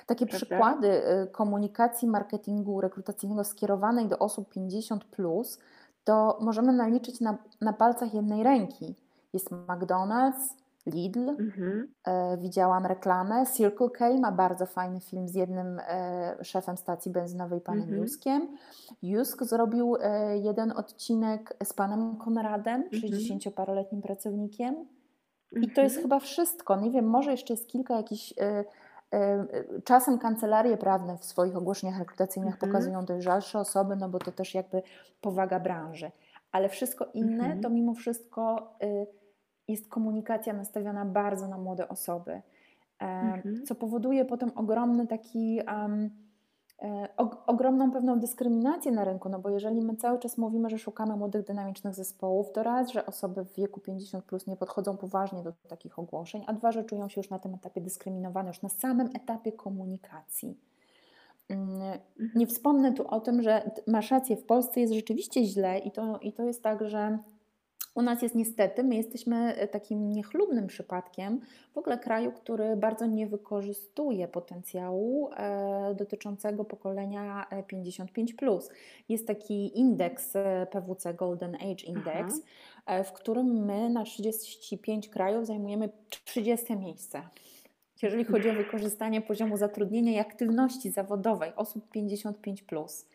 Takie 0.06 0.26
Prawda? 0.26 0.46
przykłady 0.46 0.88
y, 0.88 1.28
komunikacji 1.28 2.08
marketingu 2.08 2.82
rekrutacyjnego 2.82 3.44
skierowanej 3.44 4.08
do 4.08 4.20
osób 4.20 4.50
50, 4.50 5.06
plus, 5.06 5.60
to 6.04 6.38
możemy 6.42 6.74
naliczyć 6.74 7.22
na, 7.22 7.38
na 7.62 7.74
palcach 7.74 8.14
jednej 8.14 8.44
ręki. 8.44 8.96
Jest 9.34 9.50
McDonald's, 9.50 10.60
Lidl, 10.86 11.30
mhm. 11.30 11.88
e, 12.04 12.38
widziałam 12.38 12.86
reklamę. 12.86 13.46
Circle 13.46 13.90
K 13.90 14.10
ma 14.20 14.32
bardzo 14.32 14.66
fajny 14.66 15.00
film 15.00 15.28
z 15.28 15.36
jednym 15.36 15.80
e, 15.88 16.36
szefem 16.44 16.78
stacji 16.78 17.12
benzynowej, 17.12 17.62
panem 17.62 17.84
mhm. 17.84 18.02
Juskiem. 18.02 18.58
Jusk 19.02 19.44
zrobił 19.44 19.96
e, 20.02 20.38
jeden 20.38 20.72
odcinek 20.72 21.54
z 21.64 21.74
panem 21.74 22.18
Konradem, 22.18 22.84
mhm. 22.94 23.02
60-paroletnim 23.02 24.02
pracownikiem. 24.02 24.76
I 25.52 25.72
to 25.72 25.82
jest 25.82 25.96
mhm. 25.96 26.02
chyba 26.02 26.20
wszystko. 26.20 26.76
Nie 26.76 26.92
wiem, 26.92 27.06
może 27.06 27.32
jeszcze 27.32 27.54
jest 27.54 27.68
kilka 27.68 27.98
jakichś 27.98 28.34
e, 28.38 28.66
Czasem 29.84 30.20
kancelarie 30.20 30.78
prawne 30.78 31.18
w 31.18 31.26
swoich 31.26 31.58
ogłoszeniach 31.58 32.00
rekrutacyjnych 32.00 32.54
mhm. 32.54 32.72
pokazują 32.72 33.06
dojrzalsze 33.06 33.60
osoby, 33.60 33.96
no 33.96 34.10
bo 34.10 34.20
to 34.20 34.32
też 34.32 34.54
jakby 34.54 34.82
powaga 35.22 35.60
branży. 35.60 36.12
Ale 36.52 36.70
wszystko 36.70 37.06
inne 37.14 37.44
mhm. 37.44 37.62
to 37.62 37.70
mimo 37.70 37.94
wszystko 37.94 38.74
y, 38.84 39.08
jest 39.68 39.90
komunikacja 39.90 40.54
nastawiona 40.54 41.06
bardzo 41.06 41.48
na 41.48 41.58
młode 41.58 41.88
osoby, 41.88 42.42
mhm. 43.00 43.66
co 43.66 43.76
powoduje 43.76 44.26
potem 44.26 44.52
ogromny 44.56 45.08
taki 45.08 45.62
um, 45.68 46.10
E, 46.10 46.29
ogromną 47.48 47.92
pewną 47.92 48.20
dyskryminację 48.20 48.92
na 48.92 49.06
rynku, 49.06 49.30
no 49.30 49.40
bo 49.40 49.50
jeżeli 49.50 49.82
my 49.82 49.96
cały 49.96 50.20
czas 50.20 50.38
mówimy, 50.38 50.70
że 50.70 50.78
szukamy 50.78 51.16
młodych, 51.16 51.46
dynamicznych 51.46 51.94
zespołów, 51.94 52.52
to 52.52 52.64
raz, 52.64 52.90
że 52.90 53.06
osoby 53.06 53.46
w 53.46 53.56
wieku 53.56 53.80
50 53.80 54.26
plus 54.26 54.48
nie 54.48 54.56
podchodzą 54.56 54.98
poważnie 54.98 55.44
do 55.44 55.54
takich 55.68 56.00
ogłoszeń, 56.00 56.44
a 56.48 56.54
dwa, 56.54 56.72
że 56.72 56.84
czują 56.84 57.10
się 57.10 57.22
już 57.22 57.30
na 57.30 57.40
tym 57.40 57.54
etapie 57.54 57.82
dyskryminowane, 57.82 58.48
już 58.48 58.62
na 58.62 58.70
samym 58.70 59.10
etapie 59.16 59.52
komunikacji. 59.52 60.58
Mm, 61.50 62.00
nie 62.36 62.48
wspomnę 62.48 62.94
tu 62.94 63.08
o 63.08 63.20
tym, 63.20 63.42
że 63.42 63.72
masz 63.88 64.12
rację, 64.12 64.38
w 64.38 64.46
Polsce 64.46 64.80
jest 64.80 64.94
rzeczywiście 64.94 65.44
źle 65.44 65.80
i 65.80 65.92
to, 65.92 66.18
i 66.18 66.34
to 66.34 66.44
jest 66.44 66.64
tak, 66.64 66.90
że 66.90 67.18
U 68.00 68.02
nas 68.02 68.22
jest 68.22 68.36
niestety, 68.36 68.84
my 68.84 68.96
jesteśmy 68.96 69.56
e, 69.56 69.68
takim 69.68 70.10
niechlubnym 70.10 70.68
przypadkiem 70.68 71.42
w 71.74 71.78
ogóle 71.78 71.98
kraju, 71.98 72.32
który 72.32 72.76
bardzo 72.76 73.06
nie 73.06 73.28
wykorzystuje 73.28 74.28
potencjału 74.28 75.30
e, 75.34 75.96
dotyczącego 75.96 76.66
pokolenia 76.66 77.46
55. 77.68 78.36
Jest 79.10 79.28
taki 79.28 79.80
indeks 79.80 80.34
PWC 80.72 81.14
Golden 81.14 81.56
Age 81.56 81.86
Index, 81.86 82.42
Aha. 82.86 83.04
w 83.04 83.14
którym 83.14 83.66
my 83.66 83.90
na 83.90 84.04
35 84.04 85.10
krajów 85.10 85.48
zajmujemy 85.48 85.90
30 86.26 86.78
miejsce 86.78 87.22
jeżeli 88.02 88.24
chodzi 88.24 88.50
o 88.50 88.54
wykorzystanie 88.54 89.22
poziomu 89.22 89.58
zatrudnienia 89.58 90.12
i 90.12 90.20
aktywności 90.20 90.92
zawodowej 90.92 91.52
osób 91.56 91.90
55. 91.90 92.64
Plus. 92.64 93.06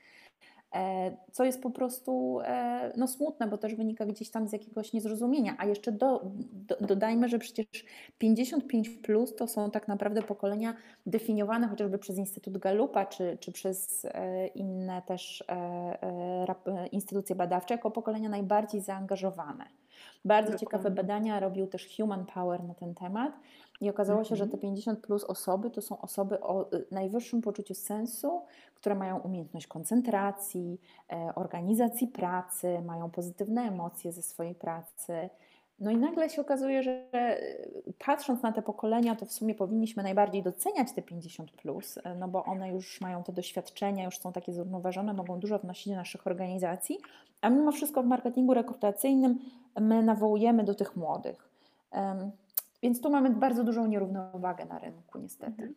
E, 0.75 1.17
co 1.33 1.45
jest 1.45 1.63
po 1.63 1.71
prostu 1.71 2.41
e, 2.45 2.93
no, 2.97 3.09
smutne, 3.09 3.47
bo 3.47 3.59
też 3.59 3.75
wynika 3.75 4.07
gdzieś 4.07 4.31
tam 4.31 4.49
z 4.49 4.53
jakiegoś 4.53 4.93
niezrozumienia. 4.93 5.55
A 5.59 5.67
jeszcze 5.67 5.93
do, 5.93 6.31
do, 6.53 6.77
dodajmy, 6.81 7.29
że 7.29 7.39
przecież 7.39 7.67
55 8.19 8.89
plus 8.89 9.37
to 9.37 9.49
są 9.49 9.71
tak 9.71 9.89
naprawdę 9.89 10.23
pokolenia 10.23 10.75
definiowane 11.07 11.69
chociażby 11.69 11.99
przez 11.99 12.19
Instytut 12.19 12.59
Galupa 12.59 13.07
czy, 13.07 13.39
czy 13.41 13.53
przez 13.53 14.05
e, 14.05 14.47
inne 14.47 15.03
też 15.07 15.45
instytucje 16.93 17.37
badawcze 17.37 17.75
jako 17.75 17.91
pokolenia 17.91 18.29
najbardziej 18.29 18.81
zaangażowane. 18.81 19.65
Bardzo 20.25 20.53
Dokładnie. 20.53 20.67
ciekawe 20.67 20.91
badania 20.91 21.41
robił 21.41 21.67
też 21.67 21.97
Human 21.97 22.27
Power 22.27 22.65
na 22.65 22.75
ten 22.75 22.95
temat 22.95 23.33
i 23.85 23.91
okazało 23.91 24.25
się, 24.25 24.37
że 24.37 24.47
te 24.47 24.59
50 24.59 24.97
mhm. 24.97 25.07
plus 25.07 25.25
osoby 25.25 25.71
to 25.71 25.83
są 25.83 26.01
osoby 26.01 26.41
o 26.41 26.73
y, 26.73 26.85
najwyższym 26.91 27.43
poczuciu 27.43 27.75
sensu, 27.75 28.43
które 28.75 28.95
mają 28.95 29.19
umiejętność 29.19 29.67
koncentracji, 29.67 30.81
e, 31.13 31.33
organizacji 31.35 32.09
pracy, 32.09 32.83
mają 32.87 33.11
pozytywne 33.11 33.63
emocje 33.63 34.13
ze 34.13 34.23
swojej 34.23 34.55
pracy. 34.55 35.31
No 35.81 35.91
i 35.91 35.97
nagle 35.97 36.31
się 36.31 36.41
okazuje, 36.41 36.83
że 36.83 37.07
y, 37.15 37.93
patrząc 38.07 38.43
na 38.43 38.53
te 38.53 38.63
pokolenia, 38.63 39.17
to 39.17 39.27
w 39.27 39.33
sumie 39.33 39.55
powinniśmy 39.55 40.03
najbardziej 40.03 40.43
doceniać 40.43 40.93
te 40.93 41.03
50, 41.03 41.51
plus, 41.51 41.99
e, 42.05 42.15
no 42.15 42.29
bo 42.29 42.45
one 42.45 42.71
już 42.71 43.01
mają 43.01 43.23
te 43.23 43.33
doświadczenia, 43.33 44.05
już 44.05 44.19
są 44.19 44.33
takie 44.33 44.53
zrównoważone, 44.53 45.13
mogą 45.13 45.39
dużo 45.39 45.59
wnosić 45.59 45.89
do 45.89 45.95
naszych 45.95 46.27
organizacji, 46.27 46.99
a 47.41 47.51
mimo 47.51 47.73
wszystko 47.73 48.03
w 48.03 48.07
marketingu 48.07 48.55
rekrutacyjnym 48.55 49.39
my 49.81 50.03
nawołujemy 50.03 50.65
do 50.65 50.75
tych 50.75 50.97
młodych. 50.97 51.49
Więc 52.85 53.01
tu 53.01 53.11
mamy 53.11 53.31
bardzo 53.31 53.65
dużą 53.65 53.87
nierównowagę 53.87 54.65
na 54.65 54.79
rynku, 54.79 55.19
niestety. 55.19 55.75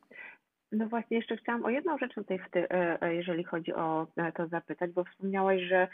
No 0.71 0.87
właśnie, 0.87 1.17
jeszcze 1.17 1.37
chciałam 1.37 1.65
o 1.65 1.69
jedną 1.69 1.97
rzecz 1.97 2.13
tutaj, 2.13 2.39
ty, 2.51 2.69
e, 2.69 3.01
e, 3.01 3.15
jeżeli 3.15 3.43
chodzi 3.43 3.73
o 3.73 4.07
e, 4.17 4.31
to 4.31 4.47
zapytać, 4.47 4.91
bo 4.91 5.03
wspomniałaś, 5.03 5.61
że 5.61 5.87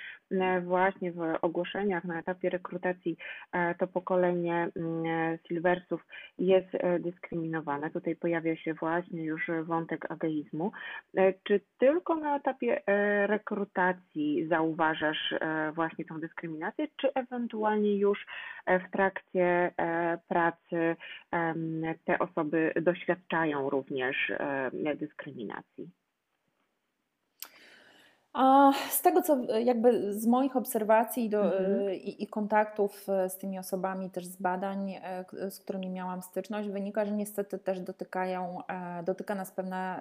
właśnie 0.62 1.12
w 1.12 1.20
ogłoszeniach 1.42 2.04
na 2.04 2.20
etapie 2.20 2.50
rekrutacji 2.50 3.18
to 3.80 3.88
pokolenie 3.88 4.70
Silversów 5.48 6.06
jest 6.38 6.68
dyskryminowane. 7.00 7.90
Tutaj 7.90 8.16
pojawia 8.16 8.56
się 8.56 8.74
właśnie 8.74 9.24
już 9.24 9.52
wątek 9.64 10.12
ageizmu. 10.12 10.72
Czy 11.44 11.62
tylko 11.78 12.16
na 12.16 12.36
etapie 12.36 12.82
rekrutacji 13.28 14.48
zauważasz 14.48 15.34
właśnie 15.76 16.06
tą 16.06 16.20
dyskryminację, 16.20 16.88
czy 16.98 17.14
ewentualnie 17.14 17.98
już 17.98 18.26
w 18.68 18.92
trakcie 18.92 19.72
pracy 20.28 20.96
te 22.06 22.20
osoby 22.20 22.74
doświadczają 22.82 23.70
również 23.70 24.32
dyskryminacji? 24.96 25.92
A 28.34 28.72
z 28.90 29.02
tego, 29.02 29.22
co 29.22 29.38
jakby 29.60 30.14
z 30.14 30.28
moich 30.28 30.56
obserwacji 30.56 31.30
do, 31.30 31.58
mhm. 31.58 31.94
i, 31.94 32.24
i, 32.24 32.28
kontaktów 32.28 33.10
e, 33.10 33.30
z 33.30 33.38
tymi 33.38 33.60
osobami, 33.60 34.10
też 34.10 34.26
z 34.26 34.36
badań, 34.36 34.92
e, 34.92 35.52
z 35.52 35.60
którymi 35.60 35.90
miałam 35.90 36.22
styczność, 36.22 36.70
wynika, 36.70 37.06
że 37.06 37.12
niestety 37.12 37.60
też 37.60 37.80
dotykają, 37.80 38.60
e, 38.68 39.04
dotyka 39.04 39.36
nas 39.36 39.52
pewna, 39.52 40.00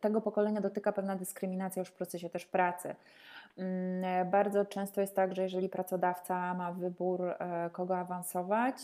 tego 0.00 0.20
pokolenia 0.20 0.60
dotyka 0.60 0.92
pewna 0.92 1.16
dyskryminacja 1.16 1.80
już 1.80 1.88
w 1.88 1.92
procesie 1.92 2.30
też 2.30 2.46
pracy. 2.46 2.94
Mm, 3.58 4.30
bardzo 4.30 4.64
często 4.64 5.00
jest 5.00 5.16
tak, 5.16 5.34
że 5.34 5.42
jeżeli 5.42 5.68
pracodawca 5.68 6.54
ma 6.54 6.72
wybór, 6.72 7.34
kogo 7.72 7.98
awansować, 7.98 8.76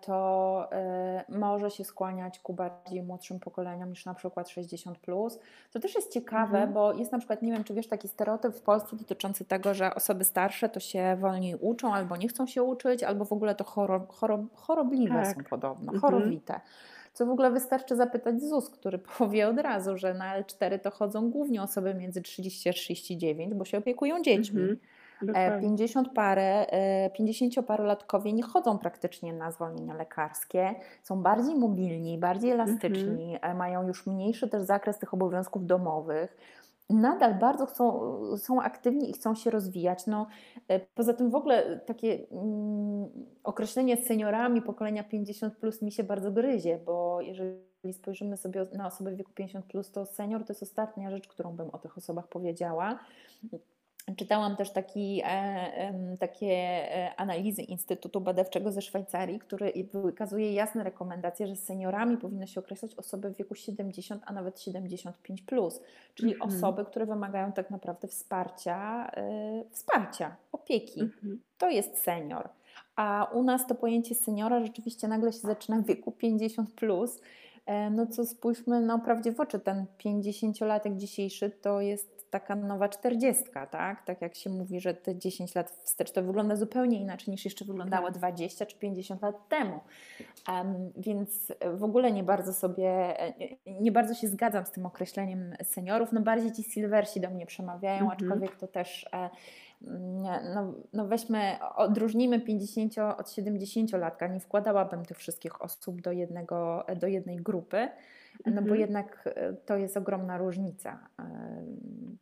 to 0.00 0.68
e, 0.72 1.24
może 1.28 1.70
się 1.70 1.84
skłaniać 1.84 2.38
ku 2.38 2.54
bardziej 2.54 3.02
młodszym 3.02 3.40
pokoleniom 3.40 3.90
niż 3.90 4.04
na 4.04 4.14
przykład 4.14 4.48
60. 4.48 4.98
Plus. 4.98 5.38
To 5.72 5.80
też 5.80 5.94
jest 5.94 6.12
ciekawe, 6.12 6.58
mhm. 6.58 6.72
bo 6.72 6.92
jest 6.92 7.12
na 7.12 7.18
przykład, 7.18 7.42
nie 7.42 7.52
wiem, 7.52 7.64
czy 7.64 7.74
wiesz, 7.74 7.88
taki 7.88 8.08
stereotyp 8.08 8.54
w 8.54 8.60
Polsce 8.60 8.96
dotyczący 8.96 9.44
tego, 9.44 9.74
że 9.74 9.94
osoby 9.94 10.24
starsze 10.24 10.68
to 10.68 10.80
się 10.80 11.16
wolniej 11.20 11.56
uczą, 11.60 11.94
albo 11.94 12.16
nie 12.16 12.28
chcą 12.28 12.46
się 12.46 12.62
uczyć, 12.62 13.02
albo 13.02 13.24
w 13.24 13.32
ogóle 13.32 13.54
to 13.54 13.64
choro, 13.64 14.06
choro, 14.08 14.44
chorobliwe 14.54 15.22
tak. 15.22 15.36
są 15.36 15.44
podobno, 15.44 15.92
mhm. 15.92 16.00
chorowite. 16.00 16.60
Co 17.12 17.26
w 17.26 17.30
ogóle 17.30 17.50
wystarczy 17.50 17.96
zapytać 17.96 18.42
ZUS, 18.42 18.70
który 18.70 18.98
powie 19.18 19.48
od 19.48 19.58
razu, 19.58 19.98
że 19.98 20.14
na 20.14 20.42
L4 20.42 20.78
to 20.78 20.90
chodzą 20.90 21.30
głównie 21.30 21.62
osoby 21.62 21.94
między 21.94 22.22
30 22.22 22.68
a 22.68 22.72
39, 22.72 23.54
bo 23.54 23.64
się 23.64 23.78
opiekują 23.78 24.22
dziećmi. 24.22 24.60
Mhm. 24.60 24.78
50 25.60 26.08
e, 26.08 26.10
parę, 26.10 26.66
50-parolatkowie 27.18 28.34
nie 28.34 28.42
chodzą 28.42 28.78
praktycznie 28.78 29.32
na 29.32 29.50
zwolnienia 29.50 29.94
lekarskie, 29.94 30.74
są 31.02 31.22
bardziej 31.22 31.54
mobilni, 31.54 32.18
bardziej 32.18 32.50
elastyczni, 32.50 33.34
mhm. 33.34 33.52
E, 33.52 33.58
mają 33.58 33.86
już 33.86 34.06
mniejszy 34.06 34.48
też 34.48 34.62
zakres 34.62 34.98
tych 34.98 35.14
obowiązków 35.14 35.66
domowych 35.66 36.36
nadal 36.92 37.34
bardzo 37.34 37.66
chcą, 37.66 38.12
są 38.36 38.62
aktywni 38.62 39.10
i 39.10 39.12
chcą 39.12 39.34
się 39.34 39.50
rozwijać. 39.50 40.06
No, 40.06 40.26
e, 40.68 40.80
poza 40.80 41.14
tym 41.14 41.30
w 41.30 41.34
ogóle 41.34 41.80
takie 41.80 42.26
mm, 42.30 43.08
określenie 43.44 43.96
seniorami 43.96 44.62
pokolenia 44.62 45.04
50 45.04 45.56
plus 45.56 45.82
mi 45.82 45.92
się 45.92 46.04
bardzo 46.04 46.32
gryzie, 46.32 46.78
bo 46.86 47.20
jeżeli 47.20 47.92
spojrzymy 47.92 48.36
sobie 48.36 48.66
na 48.72 48.86
osoby 48.86 49.10
w 49.10 49.16
wieku 49.16 49.32
50 49.34 49.66
plus, 49.66 49.90
to 49.90 50.06
senior 50.06 50.44
to 50.44 50.52
jest 50.52 50.62
ostatnia 50.62 51.10
rzecz, 51.10 51.28
którą 51.28 51.56
bym 51.56 51.70
o 51.70 51.78
tych 51.78 51.98
osobach 51.98 52.28
powiedziała. 52.28 52.98
Czytałam 54.16 54.56
też 54.56 54.70
taki, 54.70 55.22
e, 55.24 56.16
takie 56.18 56.46
e, 56.46 57.14
analizy 57.16 57.62
Instytutu 57.62 58.20
Badawczego 58.20 58.72
ze 58.72 58.82
Szwajcarii, 58.82 59.38
który 59.38 59.72
wykazuje 59.94 60.52
jasne 60.52 60.84
rekomendacje, 60.84 61.46
że 61.46 61.56
seniorami 61.56 62.16
powinno 62.16 62.46
się 62.46 62.60
określać 62.60 62.94
osoby 62.94 63.30
w 63.30 63.36
wieku 63.36 63.54
70, 63.54 64.22
a 64.26 64.32
nawet 64.32 64.60
75, 64.60 65.42
plus, 65.42 65.80
czyli 66.14 66.32
mhm. 66.34 66.50
osoby, 66.50 66.84
które 66.84 67.06
wymagają 67.06 67.52
tak 67.52 67.70
naprawdę 67.70 68.08
wsparcia, 68.08 69.10
e, 69.16 69.64
wsparcia, 69.70 70.36
opieki. 70.52 71.00
Mhm. 71.00 71.40
To 71.58 71.70
jest 71.70 71.98
senior. 71.98 72.48
A 72.96 73.30
u 73.32 73.42
nas 73.42 73.66
to 73.66 73.74
pojęcie 73.74 74.14
seniora 74.14 74.64
rzeczywiście 74.64 75.08
nagle 75.08 75.32
się 75.32 75.38
zaczyna 75.38 75.78
w 75.78 75.86
wieku 75.86 76.12
50. 76.12 76.70
Plus. 76.70 77.20
No 77.90 78.06
co 78.06 78.26
spójrzmy 78.26 78.80
no, 78.80 78.98
prawdzie 78.98 79.32
w 79.32 79.40
oczy, 79.40 79.60
ten 79.60 79.86
50-latek 80.04 80.96
dzisiejszy 80.96 81.50
to 81.50 81.80
jest 81.80 82.11
taka 82.32 82.56
nowa 82.56 82.88
czterdziestka, 82.88 83.66
tak? 83.66 84.04
Tak 84.04 84.22
jak 84.22 84.34
się 84.34 84.50
mówi, 84.50 84.80
że 84.80 84.94
te 84.94 85.16
10 85.16 85.54
lat 85.54 85.70
wstecz 85.70 86.12
to 86.12 86.22
wygląda 86.22 86.56
zupełnie 86.56 87.00
inaczej 87.00 87.30
niż 87.30 87.44
jeszcze 87.44 87.64
wyglądało 87.64 88.10
20 88.10 88.58
tak. 88.58 88.68
czy 88.68 88.78
50 88.78 89.22
lat 89.22 89.48
temu. 89.48 89.80
Um, 90.48 90.92
więc 90.96 91.52
w 91.74 91.84
ogóle 91.84 92.12
nie 92.12 92.22
bardzo 92.22 92.52
sobie, 92.52 93.16
nie 93.66 93.92
bardzo 93.92 94.14
się 94.14 94.28
zgadzam 94.28 94.66
z 94.66 94.70
tym 94.70 94.86
określeniem 94.86 95.56
seniorów. 95.62 96.12
No 96.12 96.20
bardziej 96.20 96.52
ci 96.52 96.62
silversi 96.62 97.20
do 97.20 97.30
mnie 97.30 97.46
przemawiają, 97.46 98.00
mhm. 98.00 98.10
aczkolwiek 98.10 98.56
to 98.56 98.66
też 98.66 99.08
e, 99.12 99.30
no, 100.54 100.74
no 100.92 101.06
weźmy, 101.06 101.56
odróżnijmy 101.76 102.40
50 102.40 102.94
od 103.18 103.30
70 103.30 103.92
latka. 103.92 104.26
Nie 104.26 104.40
wkładałabym 104.40 105.04
tych 105.04 105.18
wszystkich 105.18 105.62
osób 105.62 106.00
do, 106.00 106.12
jednego, 106.12 106.86
do 106.96 107.06
jednej 107.06 107.36
grupy. 107.36 107.88
No 108.46 108.52
bo 108.52 108.60
mhm. 108.60 108.80
jednak 108.80 109.28
e, 109.36 109.52
to 109.52 109.76
jest 109.76 109.96
ogromna 109.96 110.38
różnica, 110.38 111.08
e, 111.18 111.24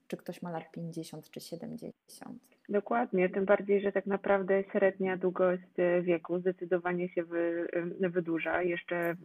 czy 0.09 0.17
ktoś 0.17 0.43
ma 0.43 0.51
lat 0.51 0.71
50 0.73 1.31
czy 1.31 1.41
70. 1.41 2.39
Dokładnie, 2.69 3.29
tym 3.29 3.45
bardziej, 3.45 3.81
że 3.81 3.93
tak 3.93 4.07
naprawdę 4.07 4.65
średnia 4.73 5.17
długość 5.17 5.79
e, 5.79 6.03
wieku 6.03 6.39
zdecydowanie 6.39 7.09
się 7.09 7.25
wy, 7.25 7.69
wydłuża. 8.01 8.63
Jeszcze 8.63 9.17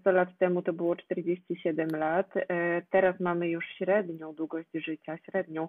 100 0.00 0.10
mm, 0.10 0.16
lat 0.16 0.38
temu 0.38 0.62
to 0.62 0.72
było 0.72 0.96
47 0.96 1.88
lat, 1.90 2.34
teraz 2.90 3.20
mamy 3.20 3.48
już 3.48 3.64
średnią 3.78 4.34
długość 4.34 4.68
życia, 4.74 5.18
średnią 5.18 5.68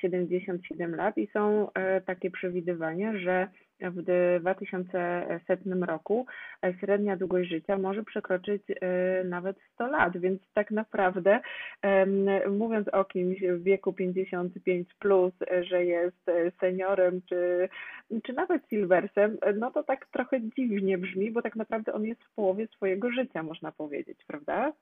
77 0.00 0.94
lat 0.94 1.18
i 1.18 1.26
są 1.26 1.68
takie 2.06 2.30
przewidywania, 2.30 3.18
że 3.18 3.48
w 3.80 4.02
2100 4.40 5.86
roku 5.86 6.26
e, 6.64 6.74
średnia 6.80 7.16
długość 7.16 7.50
życia 7.50 7.78
może 7.78 8.02
przekroczyć 8.04 8.62
e, 8.70 9.24
nawet 9.24 9.56
100 9.74 9.86
lat, 9.86 10.16
więc 10.16 10.40
tak 10.54 10.70
naprawdę 10.70 11.40
mówiąc 12.50 12.88
o 12.88 13.04
kimś 13.04 13.40
w 13.40 13.62
wieku 13.62 13.92
55 13.92 14.94
plus, 14.94 15.32
e, 15.50 15.64
że 15.64 15.84
jest 15.84 16.30
seniorem 16.60 17.20
czy, 17.28 17.68
czy 18.24 18.32
nawet 18.32 18.68
silversem, 18.68 19.38
no 19.54 19.70
to 19.70 19.82
tak 19.82 20.06
trochę 20.06 20.40
dziwnie 20.40 20.98
brzmi, 20.98 21.30
bo 21.30 21.42
tak 21.42 21.56
naprawdę 21.56 21.92
on 21.92 22.04
jest 22.04 22.24
w 22.24 22.34
połowie 22.34 22.66
swojego 22.66 23.10
życia, 23.10 23.42
można 23.42 23.72
powiedzieć, 23.72 24.18
prawda? 24.26 24.72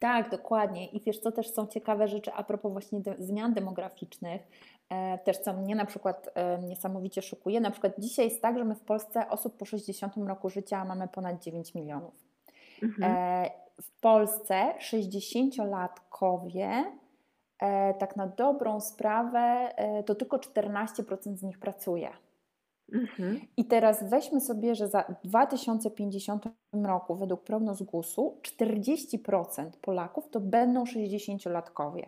Tak, 0.00 0.30
dokładnie. 0.30 0.86
I 0.86 1.00
wiesz, 1.00 1.18
co 1.18 1.32
też 1.32 1.50
są 1.50 1.66
ciekawe 1.66 2.08
rzeczy 2.08 2.32
a 2.32 2.44
propos 2.44 2.72
właśnie 2.72 3.00
de 3.00 3.14
zmian 3.18 3.54
demograficznych. 3.54 4.42
E, 4.88 5.18
też 5.18 5.38
co 5.38 5.52
mnie 5.52 5.74
na 5.74 5.84
przykład 5.84 6.30
e, 6.34 6.58
niesamowicie 6.58 7.22
szokuje, 7.22 7.60
na 7.60 7.70
przykład 7.70 7.92
dzisiaj 7.98 8.24
jest 8.24 8.42
tak, 8.42 8.58
że 8.58 8.64
my 8.64 8.74
w 8.74 8.80
Polsce 8.80 9.28
osób 9.28 9.56
po 9.56 9.64
60 9.64 10.16
roku 10.16 10.50
życia 10.50 10.84
mamy 10.84 11.08
ponad 11.08 11.42
9 11.42 11.74
milionów. 11.74 12.14
Mhm. 12.82 13.12
E, 13.12 13.50
w 13.82 14.00
Polsce 14.00 14.74
60-latkowie 14.78 16.84
tak 17.98 18.16
na 18.16 18.26
dobrą 18.26 18.80
sprawę 18.80 19.74
to 20.06 20.14
tylko 20.14 20.36
14% 20.36 21.36
z 21.36 21.42
nich 21.42 21.58
pracuje. 21.58 22.10
Mhm. 22.92 23.40
I 23.56 23.64
teraz 23.64 24.10
weźmy 24.10 24.40
sobie, 24.40 24.74
że 24.74 24.88
za 24.88 25.04
2050 25.24 26.44
roku 26.72 27.14
według 27.14 27.42
prognoz 27.42 27.82
GUS-u 27.82 28.40
40% 28.42 29.70
Polaków 29.80 30.28
to 30.30 30.40
będą 30.40 30.84
60-latkowie. 30.84 32.02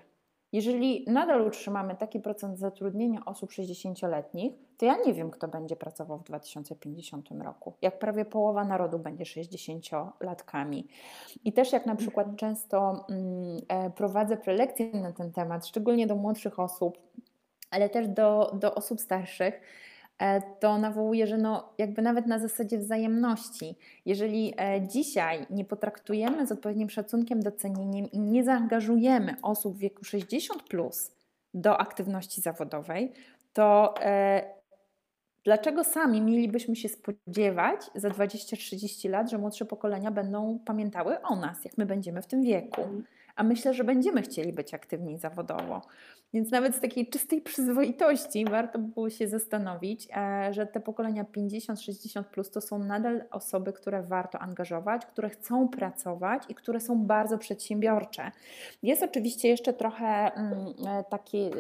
Jeżeli 0.53 1.05
nadal 1.09 1.47
utrzymamy 1.47 1.97
taki 1.97 2.21
procent 2.21 2.59
zatrudnienia 2.59 3.25
osób 3.25 3.51
60-letnich, 3.51 4.53
to 4.77 4.87
ja 4.87 4.97
nie 5.07 5.15
wiem, 5.15 5.31
kto 5.31 5.49
będzie 5.49 5.77
pracował 5.77 6.19
w 6.19 6.25
2050 6.25 7.29
roku. 7.31 7.75
Jak 7.83 7.99
prawie 7.99 8.25
połowa 8.25 8.65
narodu 8.65 8.99
będzie 8.99 9.25
60-latkami. 9.25 10.85
I 11.45 11.53
też 11.53 11.73
jak 11.73 11.87
na 11.87 11.97
przykład 11.97 12.27
mhm. 12.27 12.37
często 12.37 13.07
mm, 13.09 13.61
e, 13.69 13.91
prowadzę 13.91 14.37
prelekcje 14.37 14.93
na 14.93 15.13
ten 15.13 15.33
temat, 15.33 15.67
szczególnie 15.67 16.07
do 16.07 16.17
młodszych 16.17 16.59
osób, 16.59 16.99
ale 17.71 17.89
też 17.89 18.09
do, 18.09 18.57
do 18.61 18.75
osób 18.75 19.01
starszych, 19.01 19.61
to 20.61 20.79
nawołuje, 20.79 21.27
że 21.27 21.39
no 21.39 21.73
jakby 21.79 22.03
nawet 22.03 22.27
na 22.27 22.39
zasadzie 22.39 22.79
wzajemności, 22.79 23.75
jeżeli 24.07 24.55
e, 24.59 24.89
dzisiaj 24.89 25.47
nie 25.51 25.65
potraktujemy 25.65 26.47
z 26.47 26.53
odpowiednim 26.53 26.91
szacunkiem, 26.91 27.43
docenieniem 27.43 28.11
i 28.11 28.19
nie 28.21 28.45
zaangażujemy 28.45 29.37
osób 29.43 29.77
w 29.77 29.79
wieku 29.79 30.05
60 30.05 30.63
plus 30.63 31.11
do 31.55 31.79
aktywności 31.79 32.41
zawodowej, 32.41 33.13
to 33.53 33.95
e, 34.01 34.43
dlaczego 35.45 35.85
sami 35.85 36.21
mielibyśmy 36.21 36.77
się 36.77 36.89
spodziewać 36.89 37.81
za 37.95 38.09
20-30 38.09 39.11
lat, 39.11 39.31
że 39.31 39.39
młodsze 39.39 39.65
pokolenia 39.65 40.11
będą 40.11 40.59
pamiętały 40.65 41.23
o 41.23 41.37
nas, 41.37 41.65
jak 41.65 41.79
my 41.79 41.87
będziemy 41.87 42.23
w 42.23 42.27
tym 42.27 42.43
wieku? 42.43 42.83
A 43.37 43.43
myślę, 43.43 43.75
że 43.75 43.85
będziemy 43.85 44.23
chcieli 44.23 44.53
być 44.53 44.75
aktywni 44.75 45.19
zawodowo. 45.19 45.83
Więc 46.35 46.51
nawet 46.51 46.77
z 46.77 46.81
takiej 46.81 47.07
czystej 47.07 47.41
przyzwoitości 47.41 48.45
warto 48.45 48.79
było 48.79 49.11
się 49.11 49.29
zastanowić, 49.29 50.09
e, 50.17 50.53
że 50.55 50.67
te 50.67 50.81
pokolenia 50.81 51.25
50-60 51.25 52.25
plus 52.25 52.51
to 52.51 52.61
są 52.61 52.79
nadal 52.79 53.25
osoby, 53.31 53.73
które 53.73 54.03
warto 54.03 54.39
angażować, 54.39 55.07
które 55.07 55.31
chcą 55.31 55.69
pracować 55.69 56.43
i 56.49 56.55
które 56.55 56.81
są 56.81 57.07
bardzo 57.07 57.39
przedsiębiorcze. 57.39 58.31
Jest 58.83 59.03
oczywiście 59.03 59.49
jeszcze 59.49 59.73
trochę 59.73 60.07
mm, 60.07 60.67
e, 60.87 61.05
taki, 61.11 61.51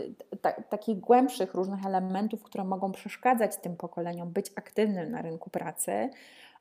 ta, 0.40 0.52
takich 0.52 1.00
głębszych 1.00 1.54
różnych 1.54 1.86
elementów, 1.86 2.42
które 2.42 2.64
mogą 2.64 2.92
przeszkadzać 2.92 3.56
tym 3.56 3.76
pokoleniom 3.76 4.30
być 4.30 4.46
aktywnym 4.56 5.10
na 5.10 5.22
rynku 5.22 5.50
pracy. 5.50 6.10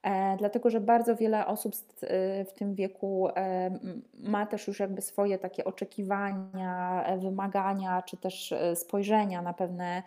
E, 0.04 0.38
dlatego 0.38 0.70
że 0.70 0.82
bardzo 0.82 1.16
wiele 1.16 1.48
osób 1.48 1.74
e, 2.02 2.46
w 2.46 2.54
tym 2.54 2.76
wieku 2.76 3.28
e, 3.36 3.80
ma 4.14 4.46
też 4.46 4.68
już 4.68 4.80
jakby 4.80 5.02
swoje 5.02 5.38
takie 5.38 5.66
oczekiwania, 5.66 7.06
wymagania, 7.20 8.02
czy 8.02 8.18
też 8.18 8.54
spojrzenia 8.76 9.42
na 9.42 9.54
pewne 9.54 10.04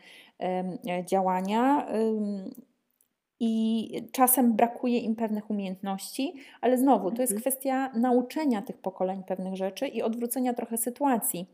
działania. 1.04 1.86
I 3.40 3.90
czasem 4.12 4.52
brakuje 4.52 4.98
im 4.98 5.16
pewnych 5.16 5.50
umiejętności, 5.50 6.34
ale 6.60 6.78
znowu 6.78 7.10
to 7.10 7.22
jest 7.22 7.32
mhm. 7.32 7.40
kwestia 7.40 7.90
nauczenia 7.94 8.62
tych 8.62 8.78
pokoleń 8.78 9.22
pewnych 9.22 9.56
rzeczy 9.56 9.86
i 9.86 10.02
odwrócenia 10.02 10.54
trochę 10.54 10.76
sytuacji 10.76 11.46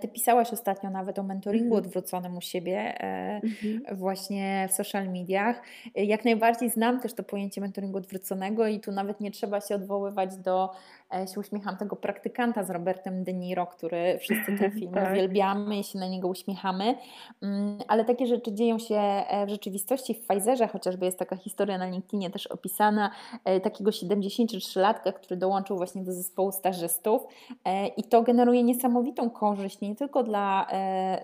ty 0.00 0.08
pisałaś 0.08 0.52
ostatnio 0.52 0.90
nawet 0.90 1.18
o 1.18 1.22
mentoringu 1.22 1.74
-hmm. 1.74 1.78
odwróconym 1.78 2.36
u 2.36 2.40
siebie, 2.40 3.02
mm 3.02 3.40
-hmm. 3.40 3.96
właśnie 3.96 4.66
w 4.70 4.72
social 4.72 5.08
mediach. 5.08 5.62
E, 5.94 6.04
jak 6.04 6.24
najbardziej 6.24 6.70
znam 6.70 7.00
też 7.00 7.14
to 7.14 7.22
pojęcie 7.22 7.60
mentoringu 7.60 7.98
odwróconego 7.98 8.66
i 8.66 8.80
tu 8.80 8.92
nawet 8.92 9.20
nie 9.20 9.30
trzeba 9.30 9.60
się 9.60 9.74
odwoływać 9.74 10.36
do 10.36 10.70
E, 11.14 11.26
się 11.26 11.40
uśmiecham 11.40 11.76
tego 11.76 11.96
praktykanta 11.96 12.64
z 12.64 12.70
Robertem 12.70 13.24
De 13.24 13.32
Niro, 13.32 13.66
który 13.66 14.18
wszyscy 14.18 14.58
ten 14.58 14.70
film 14.80 14.92
tak. 14.92 15.12
uwielbiamy 15.12 15.78
i 15.78 15.84
się 15.84 15.98
na 15.98 16.08
niego 16.08 16.28
uśmiechamy, 16.28 16.94
mm, 17.42 17.78
ale 17.88 18.04
takie 18.04 18.26
rzeczy 18.26 18.52
dzieją 18.52 18.78
się 18.78 18.96
e, 18.96 19.46
w 19.46 19.48
rzeczywistości. 19.48 20.14
W 20.14 20.26
Pfizerze 20.26 20.68
chociażby 20.68 21.06
jest 21.06 21.18
taka 21.18 21.36
historia 21.36 21.78
na 21.78 21.86
LinkedInie 21.86 22.30
też 22.30 22.46
opisana 22.46 23.10
e, 23.44 23.60
takiego 23.60 23.90
73-latka, 23.90 25.12
który 25.12 25.36
dołączył 25.36 25.76
właśnie 25.76 26.02
do 26.02 26.12
zespołu 26.12 26.52
stażystów 26.52 27.22
i 27.96 28.04
to 28.04 28.22
generuje 28.22 28.62
niesamowitą 28.62 29.30
korzyść 29.30 29.65
nie 29.80 29.96
tylko 29.96 30.22
dla, 30.22 30.66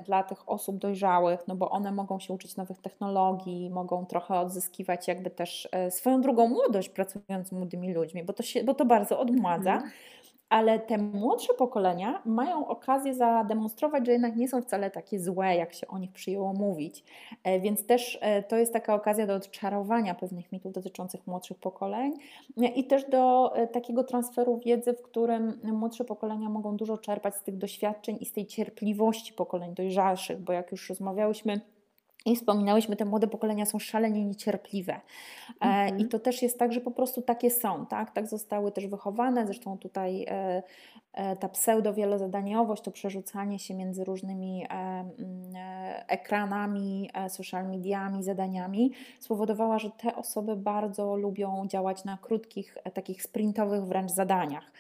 dla 0.04 0.22
tych 0.22 0.48
osób 0.48 0.78
dojrzałych, 0.78 1.40
no 1.48 1.56
bo 1.56 1.70
one 1.70 1.92
mogą 1.92 2.20
się 2.20 2.34
uczyć 2.34 2.56
nowych 2.56 2.80
technologii, 2.80 3.70
mogą 3.70 4.06
trochę 4.06 4.38
odzyskiwać 4.40 5.08
jakby 5.08 5.30
też 5.30 5.68
swoją 5.90 6.20
drugą 6.20 6.48
młodość 6.48 6.88
pracując 6.88 7.48
z 7.48 7.52
młodymi 7.52 7.94
ludźmi, 7.94 8.24
bo 8.24 8.32
to, 8.32 8.42
się, 8.42 8.64
bo 8.64 8.74
to 8.74 8.84
bardzo 8.84 9.20
odmładza, 9.20 9.82
ale 10.52 10.80
te 10.80 10.98
młodsze 10.98 11.54
pokolenia 11.54 12.22
mają 12.24 12.66
okazję 12.66 13.14
zademonstrować, 13.14 14.06
że 14.06 14.12
jednak 14.12 14.36
nie 14.36 14.48
są 14.48 14.62
wcale 14.62 14.90
takie 14.90 15.20
złe, 15.20 15.56
jak 15.56 15.74
się 15.74 15.86
o 15.86 15.98
nich 15.98 16.12
przyjęło 16.12 16.52
mówić. 16.52 17.04
E, 17.44 17.60
więc 17.60 17.86
też 17.86 18.18
e, 18.20 18.42
to 18.42 18.56
jest 18.56 18.72
taka 18.72 18.94
okazja 18.94 19.26
do 19.26 19.34
odczarowania 19.34 20.14
pewnych 20.14 20.52
mitów 20.52 20.72
dotyczących 20.72 21.26
młodszych 21.26 21.58
pokoleń 21.58 22.12
e, 22.62 22.66
i 22.66 22.84
też 22.84 23.04
do 23.04 23.52
takiego 23.72 24.04
transferu 24.04 24.58
wiedzy, 24.64 24.92
w 24.92 25.02
którym 25.02 25.60
młodsze 25.64 26.04
pokolenia 26.04 26.48
mogą 26.48 26.76
dużo 26.76 26.98
czerpać 26.98 27.34
z 27.34 27.42
tych 27.42 27.58
doświadczeń 27.58 28.16
i 28.20 28.26
z 28.26 28.32
tej 28.32 28.46
cierpliwości 28.46 29.32
pokoleń 29.32 29.74
dojrzalszych, 29.74 30.40
bo 30.40 30.52
jak 30.52 30.70
już 30.72 30.88
rozmawiałyśmy, 30.88 31.60
i 32.26 32.36
wspominałyśmy, 32.36 32.96
te 32.96 33.04
młode 33.04 33.26
pokolenia 33.26 33.66
są 33.66 33.78
szalenie 33.78 34.24
niecierpliwe. 34.24 35.00
Mhm. 35.60 35.98
I 35.98 36.08
to 36.08 36.18
też 36.18 36.42
jest 36.42 36.58
tak, 36.58 36.72
że 36.72 36.80
po 36.80 36.90
prostu 36.90 37.22
takie 37.22 37.50
są, 37.50 37.86
tak? 37.86 38.10
Tak 38.10 38.26
zostały 38.26 38.72
też 38.72 38.86
wychowane. 38.86 39.46
Zresztą 39.46 39.78
tutaj 39.78 40.24
e, 40.28 40.62
e, 41.12 41.36
ta 41.36 41.48
pseudo-wielozadaniowość, 41.48 42.82
to 42.82 42.90
przerzucanie 42.90 43.58
się 43.58 43.74
między 43.74 44.04
różnymi 44.04 44.66
ekranami, 46.08 47.10
social 47.28 47.68
mediami, 47.68 48.22
zadaniami 48.22 48.92
spowodowała, 49.20 49.78
że 49.78 49.90
te 49.90 50.16
osoby 50.16 50.56
bardzo 50.56 51.16
lubią 51.16 51.66
działać 51.66 52.04
na 52.04 52.18
krótkich, 52.22 52.78
takich 52.94 53.22
sprintowych 53.22 53.84
wręcz 53.84 54.10
zadaniach. 54.10 54.72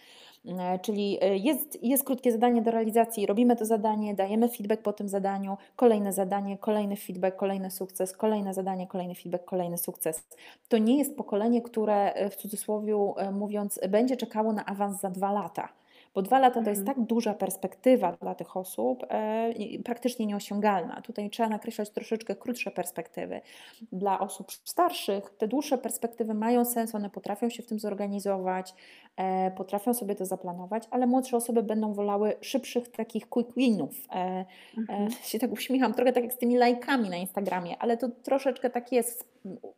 E, 0.46 0.78
czyli 0.78 1.18
e, 1.20 1.36
jest, 1.36 1.82
jest 1.82 2.04
krótkie 2.04 2.32
zadanie 2.32 2.62
do 2.62 2.70
realizacji, 2.70 3.26
robimy 3.26 3.56
to 3.56 3.64
zadanie, 3.64 4.14
dajemy 4.14 4.48
feedback 4.48 4.82
po 4.82 4.92
tym 4.92 5.08
zadaniu, 5.08 5.56
kolejne 5.76 6.12
zadanie, 6.12 6.58
kolejny 6.58 6.96
feedback, 6.96 7.36
kolejny 7.36 7.70
sukces, 7.70 8.16
kolejne 8.16 8.54
zadanie, 8.54 8.86
kolejny 8.86 9.14
feedback, 9.14 9.44
kolejny 9.44 9.78
sukces. 9.78 10.24
To 10.68 10.78
nie 10.78 10.98
jest 10.98 11.16
pokolenie, 11.16 11.62
które 11.62 12.12
e, 12.12 12.30
w 12.30 12.36
cudzysłowie 12.36 12.94
mówiąc 13.32 13.80
będzie 13.88 14.16
czekało 14.16 14.52
na 14.52 14.64
awans 14.64 15.00
za 15.00 15.10
dwa 15.10 15.32
lata 15.32 15.68
bo 16.14 16.22
dwa 16.22 16.38
lata 16.38 16.62
to 16.62 16.70
jest 16.70 16.80
mhm. 16.80 16.96
tak 16.96 17.06
duża 17.06 17.34
perspektywa 17.34 18.12
dla 18.12 18.34
tych 18.34 18.56
osób, 18.56 19.06
e, 19.08 19.52
praktycznie 19.84 20.26
nieosiągalna. 20.26 21.00
Tutaj 21.00 21.30
trzeba 21.30 21.48
nakreślać 21.48 21.90
troszeczkę 21.90 22.36
krótsze 22.36 22.70
perspektywy. 22.70 23.40
Dla 23.92 24.20
osób 24.20 24.52
starszych 24.52 25.30
te 25.38 25.48
dłuższe 25.48 25.78
perspektywy 25.78 26.34
mają 26.34 26.64
sens, 26.64 26.94
one 26.94 27.10
potrafią 27.10 27.48
się 27.48 27.62
w 27.62 27.66
tym 27.66 27.78
zorganizować, 27.78 28.74
e, 29.16 29.50
potrafią 29.50 29.94
sobie 29.94 30.14
to 30.14 30.26
zaplanować, 30.26 30.88
ale 30.90 31.06
młodsze 31.06 31.36
osoby 31.36 31.62
będą 31.62 31.92
wolały 31.92 32.34
szybszych 32.40 32.88
takich 32.88 33.28
quick 33.28 33.54
winów. 33.56 33.94
E, 34.14 34.44
mhm. 34.78 35.10
się 35.10 35.38
tak 35.38 35.52
uśmiecham, 35.52 35.94
trochę 35.94 36.12
tak 36.12 36.24
jak 36.24 36.32
z 36.32 36.38
tymi 36.38 36.56
lajkami 36.56 37.10
na 37.10 37.16
Instagramie, 37.16 37.78
ale 37.78 37.96
to 37.96 38.08
troszeczkę 38.08 38.70
tak 38.70 38.92
jest, 38.92 39.32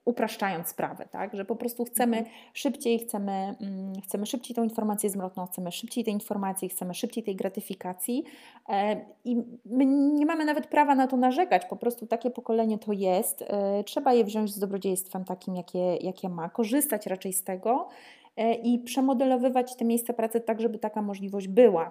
upraszczając 0.04 0.68
sprawę, 0.68 1.06
tak? 1.10 1.34
że 1.34 1.44
po 1.44 1.56
prostu 1.56 1.84
chcemy 1.84 2.16
mhm. 2.16 2.36
szybciej, 2.52 2.98
chcemy, 2.98 3.54
mm, 3.60 4.00
chcemy 4.04 4.26
szybciej 4.26 4.56
tą 4.56 4.62
informację 4.62 5.10
zwrotną, 5.10 5.46
chcemy 5.46 5.72
szybciej 5.72 6.04
te 6.04 6.10
informacji, 6.24 6.68
chcemy 6.68 6.94
szybciej 6.94 7.24
tej 7.24 7.36
gratyfikacji 7.36 8.24
e, 8.68 9.00
i 9.24 9.36
my 9.64 9.86
nie 9.86 10.26
mamy 10.26 10.44
nawet 10.44 10.66
prawa 10.66 10.94
na 10.94 11.06
to 11.06 11.16
narzekać, 11.16 11.66
po 11.66 11.76
prostu 11.76 12.06
takie 12.06 12.30
pokolenie 12.30 12.78
to 12.78 12.92
jest, 12.92 13.42
e, 13.42 13.84
trzeba 13.84 14.12
je 14.12 14.24
wziąć 14.24 14.54
z 14.54 14.58
dobrodziejstwem 14.58 15.24
takim, 15.24 15.56
jakie, 15.56 15.96
jakie 15.96 16.28
ma, 16.28 16.48
korzystać 16.48 17.06
raczej 17.06 17.32
z 17.32 17.44
tego 17.44 17.88
e, 18.36 18.54
i 18.54 18.78
przemodelowywać 18.78 19.76
te 19.76 19.84
miejsca 19.84 20.12
pracy 20.12 20.40
tak, 20.40 20.60
żeby 20.60 20.78
taka 20.78 21.02
możliwość 21.02 21.48
była. 21.48 21.90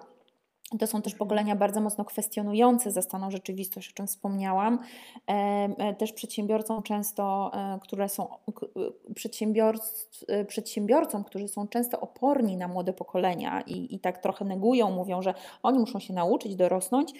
To 0.78 0.86
są 0.86 1.02
też 1.02 1.14
pokolenia 1.14 1.56
bardzo 1.56 1.80
mocno 1.80 2.04
kwestionujące 2.04 2.90
zastaną 2.90 3.30
rzeczywistość, 3.30 3.90
o 3.90 3.94
czym 3.94 4.06
wspomniałam. 4.06 4.78
E, 5.26 5.94
też 5.94 6.12
przedsiębiorcom 6.12 6.82
często, 6.82 7.50
e, 7.54 7.78
które 7.82 8.08
są 8.08 8.28
e, 10.28 10.44
przedsiębiorcom, 10.44 11.24
którzy 11.24 11.48
są 11.48 11.68
często 11.68 12.00
oporni 12.00 12.56
na 12.56 12.68
młode 12.68 12.92
pokolenia 12.92 13.60
i, 13.60 13.94
i 13.94 13.98
tak 13.98 14.18
trochę 14.18 14.44
negują, 14.44 14.90
mówią, 14.90 15.22
że 15.22 15.34
oni 15.62 15.78
muszą 15.78 16.00
się 16.00 16.14
nauczyć, 16.14 16.56
dorosnąć. 16.56 17.12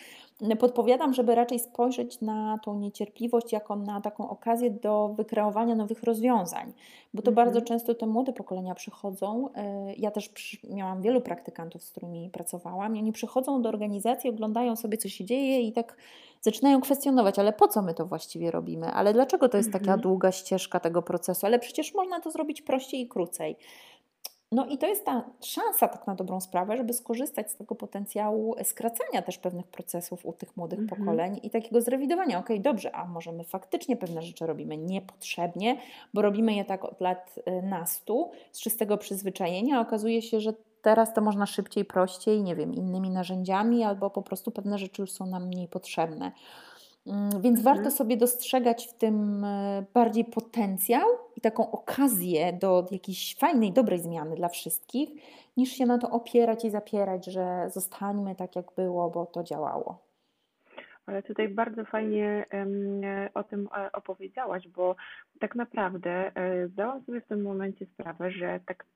Podpowiadam, 0.58 1.14
żeby 1.14 1.34
raczej 1.34 1.58
spojrzeć 1.58 2.20
na 2.20 2.58
tą 2.64 2.78
niecierpliwość 2.78 3.52
jako 3.52 3.76
na 3.76 4.00
taką 4.00 4.30
okazję 4.30 4.70
do 4.70 5.08
wykreowania 5.16 5.74
nowych 5.74 6.02
rozwiązań, 6.02 6.72
bo 7.14 7.22
to 7.22 7.30
mhm. 7.30 7.46
bardzo 7.46 7.62
często 7.62 7.94
te 7.94 8.06
młode 8.06 8.32
pokolenia 8.32 8.74
przychodzą. 8.74 9.48
E, 9.54 9.94
ja 9.94 10.10
też 10.10 10.30
miałam 10.70 11.02
wielu 11.02 11.20
praktykantów, 11.20 11.82
z 11.82 11.90
którymi 11.90 12.30
pracowałam, 12.30 12.96
i 12.96 12.98
oni 12.98 13.12
przychodzą 13.12 13.62
do 13.62 13.68
organizacji, 13.68 14.30
oglądają 14.30 14.76
sobie, 14.76 14.98
co 14.98 15.08
się 15.08 15.24
dzieje 15.24 15.60
i 15.60 15.72
tak 15.72 15.96
zaczynają 16.40 16.80
kwestionować, 16.80 17.38
ale 17.38 17.52
po 17.52 17.68
co 17.68 17.82
my 17.82 17.94
to 17.94 18.06
właściwie 18.06 18.50
robimy, 18.50 18.86
ale 18.86 19.12
dlaczego 19.12 19.48
to 19.48 19.56
jest 19.56 19.72
taka 19.72 19.84
mhm. 19.84 20.00
długa 20.00 20.32
ścieżka 20.32 20.80
tego 20.80 21.02
procesu, 21.02 21.46
ale 21.46 21.58
przecież 21.58 21.94
można 21.94 22.20
to 22.20 22.30
zrobić 22.30 22.62
prościej 22.62 23.00
i 23.00 23.08
krócej. 23.08 23.56
No 24.54 24.66
i 24.66 24.78
to 24.78 24.86
jest 24.86 25.04
ta 25.04 25.24
szansa 25.40 25.88
tak 25.88 26.06
na 26.06 26.14
dobrą 26.14 26.40
sprawę, 26.40 26.76
żeby 26.76 26.92
skorzystać 26.92 27.50
z 27.50 27.56
tego 27.56 27.74
potencjału 27.74 28.56
skracania 28.64 29.22
też 29.22 29.38
pewnych 29.38 29.66
procesów 29.66 30.26
u 30.26 30.32
tych 30.32 30.56
młodych 30.56 30.78
-hmm. 30.78 30.88
pokoleń 30.88 31.40
i 31.42 31.50
takiego 31.50 31.80
zrewidowania. 31.80 32.38
Okej, 32.38 32.56
okay, 32.56 32.72
dobrze, 32.72 32.96
a 32.96 33.04
może 33.04 33.32
my 33.32 33.44
faktycznie 33.44 33.96
pewne 33.96 34.22
rzeczy 34.22 34.46
robimy 34.46 34.76
niepotrzebnie, 34.76 35.76
bo 36.14 36.22
robimy 36.22 36.54
je 36.54 36.64
tak 36.64 36.84
od 36.84 37.00
lat 37.00 37.34
y, 37.48 37.62
nastu 37.62 38.30
z 38.52 38.60
czystego 38.60 38.98
przyzwyczajenia, 38.98 39.80
okazuje 39.80 40.22
się, 40.22 40.40
że 40.40 40.52
teraz 40.82 41.14
to 41.14 41.20
można 41.20 41.46
szybciej, 41.46 41.84
prościej, 41.84 42.42
nie 42.42 42.56
wiem, 42.56 42.74
innymi 42.74 43.10
narzędziami 43.10 43.84
albo 43.84 44.10
po 44.10 44.22
prostu 44.22 44.50
pewne 44.50 44.78
rzeczy 44.78 45.02
już 45.02 45.12
są 45.12 45.26
nam 45.26 45.46
mniej 45.46 45.68
potrzebne. 45.68 46.32
Mm, 47.06 47.42
więc 47.42 47.58
mhm. 47.58 47.76
warto 47.76 47.90
sobie 47.90 48.16
dostrzegać 48.16 48.86
w 48.86 48.98
tym 48.98 49.44
e, 49.44 49.84
bardziej 49.94 50.24
potencjał 50.24 51.08
i 51.36 51.40
taką 51.40 51.70
okazję 51.70 52.52
do 52.52 52.86
jakiejś 52.90 53.36
fajnej, 53.38 53.72
dobrej 53.72 53.98
zmiany 53.98 54.36
dla 54.36 54.48
wszystkich, 54.48 55.10
niż 55.56 55.70
się 55.70 55.86
na 55.86 55.98
to 55.98 56.10
opierać 56.10 56.64
i 56.64 56.70
zapierać, 56.70 57.26
że 57.26 57.70
zostańmy 57.70 58.34
tak 58.34 58.56
jak 58.56 58.66
było, 58.76 59.10
bo 59.10 59.26
to 59.26 59.42
działało. 59.42 59.98
Ale 61.06 61.22
tutaj 61.22 61.48
bardzo 61.48 61.84
fajnie 61.84 62.46
o 63.34 63.44
tym 63.44 63.68
e, 63.76 63.92
opowiedziałaś, 63.92 64.68
bo 64.68 64.96
tak 65.40 65.54
naprawdę 65.54 66.36
e, 66.36 66.68
zdałam 66.68 67.02
sobie 67.04 67.20
w 67.20 67.26
tym 67.26 67.42
momencie 67.42 67.86
sprawę, 67.86 68.30
że 68.30 68.60
tak 68.66 68.86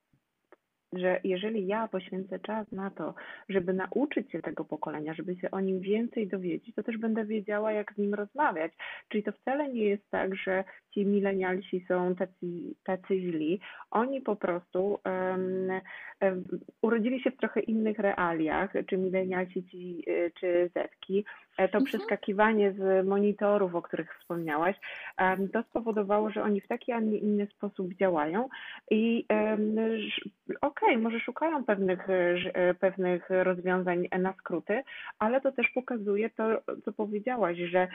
że 0.93 1.21
jeżeli 1.25 1.67
ja 1.67 1.89
poświęcę 1.89 2.39
czas 2.39 2.73
na 2.73 2.91
to, 2.91 3.15
żeby 3.49 3.73
nauczyć 3.73 4.33
się 4.33 4.43
tego 4.43 4.65
pokolenia, 4.65 5.15
żeby 5.15 5.37
się 5.37 5.51
o 5.51 5.61
nim 5.61 5.81
więcej 5.81 6.29
dowiedzieć, 6.29 6.75
to 6.75 6.83
też 6.83 6.97
będę 6.97 7.25
wiedziała, 7.25 7.73
jak 7.73 7.93
z 7.95 7.99
nim 7.99 8.15
rozmawiać. 8.15 8.73
Czyli 9.09 9.23
to 9.23 9.33
wcale 9.33 9.69
nie 9.69 9.85
jest 9.85 10.11
tak, 10.11 10.35
że 10.35 10.65
ci 10.95 11.07
milenialsi 11.07 11.85
są 11.89 12.15
tacy, 12.15 12.35
tacy 12.85 13.21
źli. 13.21 13.61
Oni 13.91 14.21
po 14.21 14.37
prostu 14.37 14.99
um, 15.05 15.71
um, 16.21 16.45
urodzili 16.83 17.23
się 17.23 17.31
w 17.31 17.37
trochę 17.37 17.61
innych 17.61 17.99
realiach, 17.99 18.73
czy 18.87 18.99
milenialsi, 18.99 19.65
ci, 19.65 20.05
e, 20.07 20.31
czy 20.31 20.71
zetki. 20.75 21.25
E, 21.59 21.69
to 21.69 21.79
mhm. 21.79 21.85
przeskakiwanie 21.85 22.73
z 22.73 23.07
monitorów, 23.07 23.75
o 23.75 23.83
których 23.83 24.19
wspomniałaś, 24.21 24.77
to 25.53 25.63
spowodowało, 25.63 26.31
że 26.31 26.43
oni 26.43 26.61
w 26.61 26.69
taki, 26.69 26.93
a 26.93 27.01
nie 27.01 27.19
inny 27.19 27.47
sposób 27.47 27.95
działają 27.95 28.49
i 28.91 29.27
ok, 29.29 30.61
okej, 30.61 30.89
okay, 30.89 30.99
może 30.99 31.21
szukają 31.21 31.65
pewnych, 31.65 32.11
e, 32.11 32.75
pewnych 32.75 33.31
rozwiązań 33.31 34.09
na 34.19 34.33
skróty, 34.33 34.83
ale 35.19 35.41
to 35.41 35.53
też 35.53 35.69
pokazuje 35.75 36.31
to, 36.31 36.45
co 36.85 36.93
powiedziałaś, 36.93 37.59
że 37.59 37.89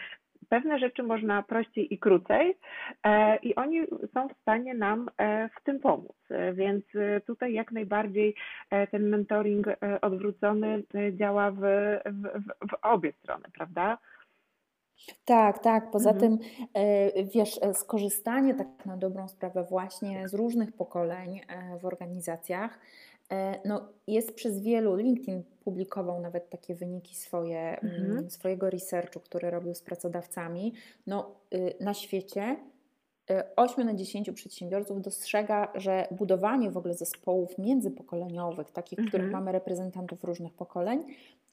pewne 0.50 0.80
rzeczy 0.80 1.04
można 1.04 1.44
prościej 1.44 1.94
i 1.94 1.98
krócej 1.98 2.58
e, 3.04 3.36
i 3.36 3.56
oni 3.56 3.82
są 4.14 4.28
w 4.30 4.42
stanie 4.42 4.74
nam 4.74 5.10
e, 5.18 5.50
w 5.50 5.64
tym 5.64 5.80
pomóc. 5.80 6.14
Więc 6.54 6.84
tutaj 7.28 7.54
jak 7.54 7.72
najbardziej 7.72 8.36
ten 8.92 9.10
mentoring 9.10 9.68
odwrócony 10.02 10.84
działa 11.12 11.52
w, 11.52 11.60
w, 12.06 12.70
w 12.72 12.74
obie 12.82 13.12
strony, 13.12 13.44
prawda? 13.54 13.98
Tak, 15.26 15.60
tak. 15.60 15.92
Poza 15.92 16.12
Mhm. 16.12 16.38
tym, 16.38 16.48
wiesz, 17.34 17.60
skorzystanie 17.74 18.56
tak 18.56 18.68
na 18.86 18.98
dobrą 18.98 19.28
sprawę 19.28 19.64
właśnie 19.64 20.28
z 20.30 20.34
różnych 20.34 20.72
pokoleń 20.72 21.42
w 21.82 21.86
organizacjach 21.86 22.80
E, 22.80 23.13
no, 23.66 23.90
jest 24.08 24.34
przez 24.34 24.60
wielu, 24.60 24.96
LinkedIn 24.96 25.44
publikował 25.64 26.22
nawet 26.22 26.50
takie 26.50 26.76
wyniki 26.76 27.16
swoje, 27.16 27.82
mhm. 27.82 28.12
Mm, 28.12 28.30
swojego 28.30 28.70
researchu, 28.70 29.20
który 29.20 29.50
robił 29.50 29.76
z 29.76 29.82
pracodawcami. 29.82 30.74
No, 31.08 31.36
y, 31.54 31.74
na 31.80 31.94
świecie 31.94 32.58
8 33.56 33.82
y, 33.82 33.86
na 33.86 33.94
10 33.94 34.32
przedsiębiorców 34.32 35.02
dostrzega, 35.02 35.72
że 35.76 36.08
budowanie 36.12 36.72
w 36.72 36.78
ogóle 36.78 36.94
zespołów 36.94 37.58
międzypokoleniowych, 37.58 38.72
takich, 38.72 39.00
w 39.00 39.08
których 39.08 39.26
mhm. 39.26 39.32
mamy 39.32 39.52
reprezentantów 39.52 40.24
różnych 40.24 40.54
pokoleń, 40.54 41.04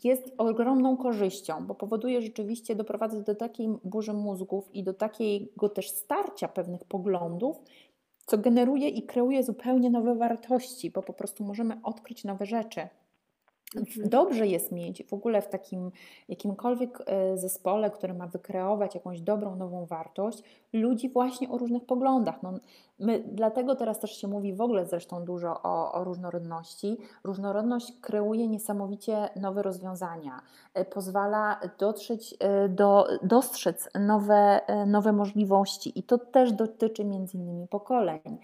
jest 0.04 0.32
ogromną 0.38 0.96
korzyścią, 0.96 1.66
bo 1.66 1.74
powoduje 1.74 2.22
rzeczywiście, 2.22 2.74
doprowadza 2.74 3.20
do 3.20 3.34
takiej 3.34 3.68
burzy 3.84 4.12
mózgów 4.12 4.74
i 4.74 4.82
do 4.82 4.94
takiego 4.94 5.68
też 5.68 5.90
starcia 5.90 6.48
pewnych 6.48 6.84
poglądów, 6.84 7.60
co 8.30 8.38
generuje 8.38 8.88
i 8.88 9.02
kreuje 9.02 9.42
zupełnie 9.42 9.90
nowe 9.90 10.14
wartości, 10.14 10.90
bo 10.90 11.02
po 11.02 11.12
prostu 11.12 11.44
możemy 11.44 11.80
odkryć 11.82 12.24
nowe 12.24 12.46
rzeczy. 12.46 12.88
Mhm. 13.76 14.08
Dobrze 14.08 14.46
jest 14.46 14.72
mieć 14.72 15.04
w 15.04 15.12
ogóle 15.12 15.42
w 15.42 15.48
takim 15.48 15.90
jakimkolwiek 16.28 16.98
e, 17.06 17.38
zespole, 17.38 17.90
który 17.90 18.14
ma 18.14 18.26
wykreować 18.26 18.94
jakąś 18.94 19.20
dobrą, 19.20 19.56
nową 19.56 19.86
wartość, 19.86 20.42
ludzi 20.72 21.08
właśnie 21.08 21.48
o 21.48 21.58
różnych 21.58 21.84
poglądach. 21.84 22.42
No, 22.42 22.52
my, 22.98 23.24
dlatego 23.32 23.76
teraz 23.76 24.00
też 24.00 24.16
się 24.16 24.28
mówi 24.28 24.54
w 24.54 24.60
ogóle 24.60 24.86
zresztą 24.86 25.24
dużo 25.24 25.62
o, 25.62 25.92
o 25.92 26.04
różnorodności. 26.04 26.96
Różnorodność 27.24 27.92
kreuje 28.00 28.48
niesamowicie 28.48 29.28
nowe 29.36 29.62
rozwiązania, 29.62 30.42
e, 30.74 30.84
pozwala 30.84 31.60
dotrzeć 31.78 32.34
e, 32.38 32.68
do, 32.68 33.06
dostrzec 33.22 33.88
nowe, 33.94 34.60
nowe 34.86 35.12
możliwości 35.12 35.98
i 35.98 36.02
to 36.02 36.18
też 36.18 36.52
dotyczy 36.52 37.04
między 37.04 37.38
innymi 37.38 37.68
pokoleń. 37.68 38.38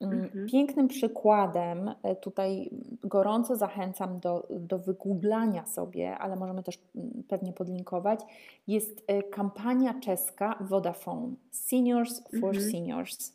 Mhm. 0.00 0.46
Pięknym 0.46 0.88
przykładem, 0.88 1.94
e, 2.02 2.16
tutaj 2.16 2.70
gorąco 3.04 3.56
zachęcam 3.56 4.20
do, 4.20 4.48
do 4.50 4.78
wygooglania 4.78 5.66
sobie, 5.66 6.18
ale 6.18 6.36
możemy 6.36 6.62
też 6.62 6.78
mm, 6.96 7.22
pewnie 7.28 7.52
podlinkować, 7.52 8.20
jest 8.66 9.04
e, 9.06 9.22
kampania 9.22 9.94
czeska 10.00 10.58
Vodafone 10.60 11.34
Seniors 11.50 12.22
for 12.40 12.54
mhm. 12.54 12.70
Seniors. 12.70 13.32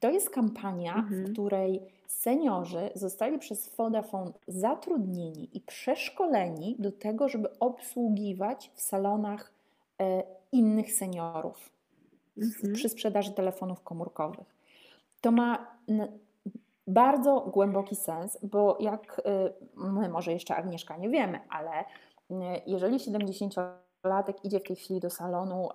To 0.00 0.10
jest 0.10 0.30
kampania, 0.30 0.94
mhm. 0.94 1.26
w 1.26 1.32
której 1.32 1.80
seniorzy 2.06 2.90
zostali 2.94 3.38
przez 3.38 3.76
Vodafone 3.76 4.32
zatrudnieni 4.48 5.48
i 5.52 5.60
przeszkoleni 5.60 6.76
do 6.78 6.92
tego, 6.92 7.28
żeby 7.28 7.58
obsługiwać 7.58 8.70
w 8.74 8.80
salonach 8.80 9.52
e, 10.00 10.22
innych 10.52 10.92
seniorów 10.92 11.70
mhm. 12.38 12.74
przy 12.74 12.88
sprzedaży 12.88 13.32
telefonów 13.32 13.82
komórkowych. 13.82 14.57
To 15.20 15.32
ma 15.32 15.78
bardzo 16.88 17.40
głęboki 17.40 17.96
sens, 17.96 18.38
bo 18.42 18.76
jak 18.80 19.18
y, 19.18 19.52
my 19.76 20.08
może 20.08 20.32
jeszcze 20.32 20.56
Agnieszka 20.56 20.96
nie 20.96 21.08
wiemy, 21.08 21.40
ale 21.48 21.80
y, 21.80 22.34
jeżeli 22.66 22.96
70-latek 22.96 24.34
idzie 24.44 24.60
w 24.60 24.62
tej 24.62 24.76
chwili 24.76 25.00
do 25.00 25.10
salonu 25.10 25.68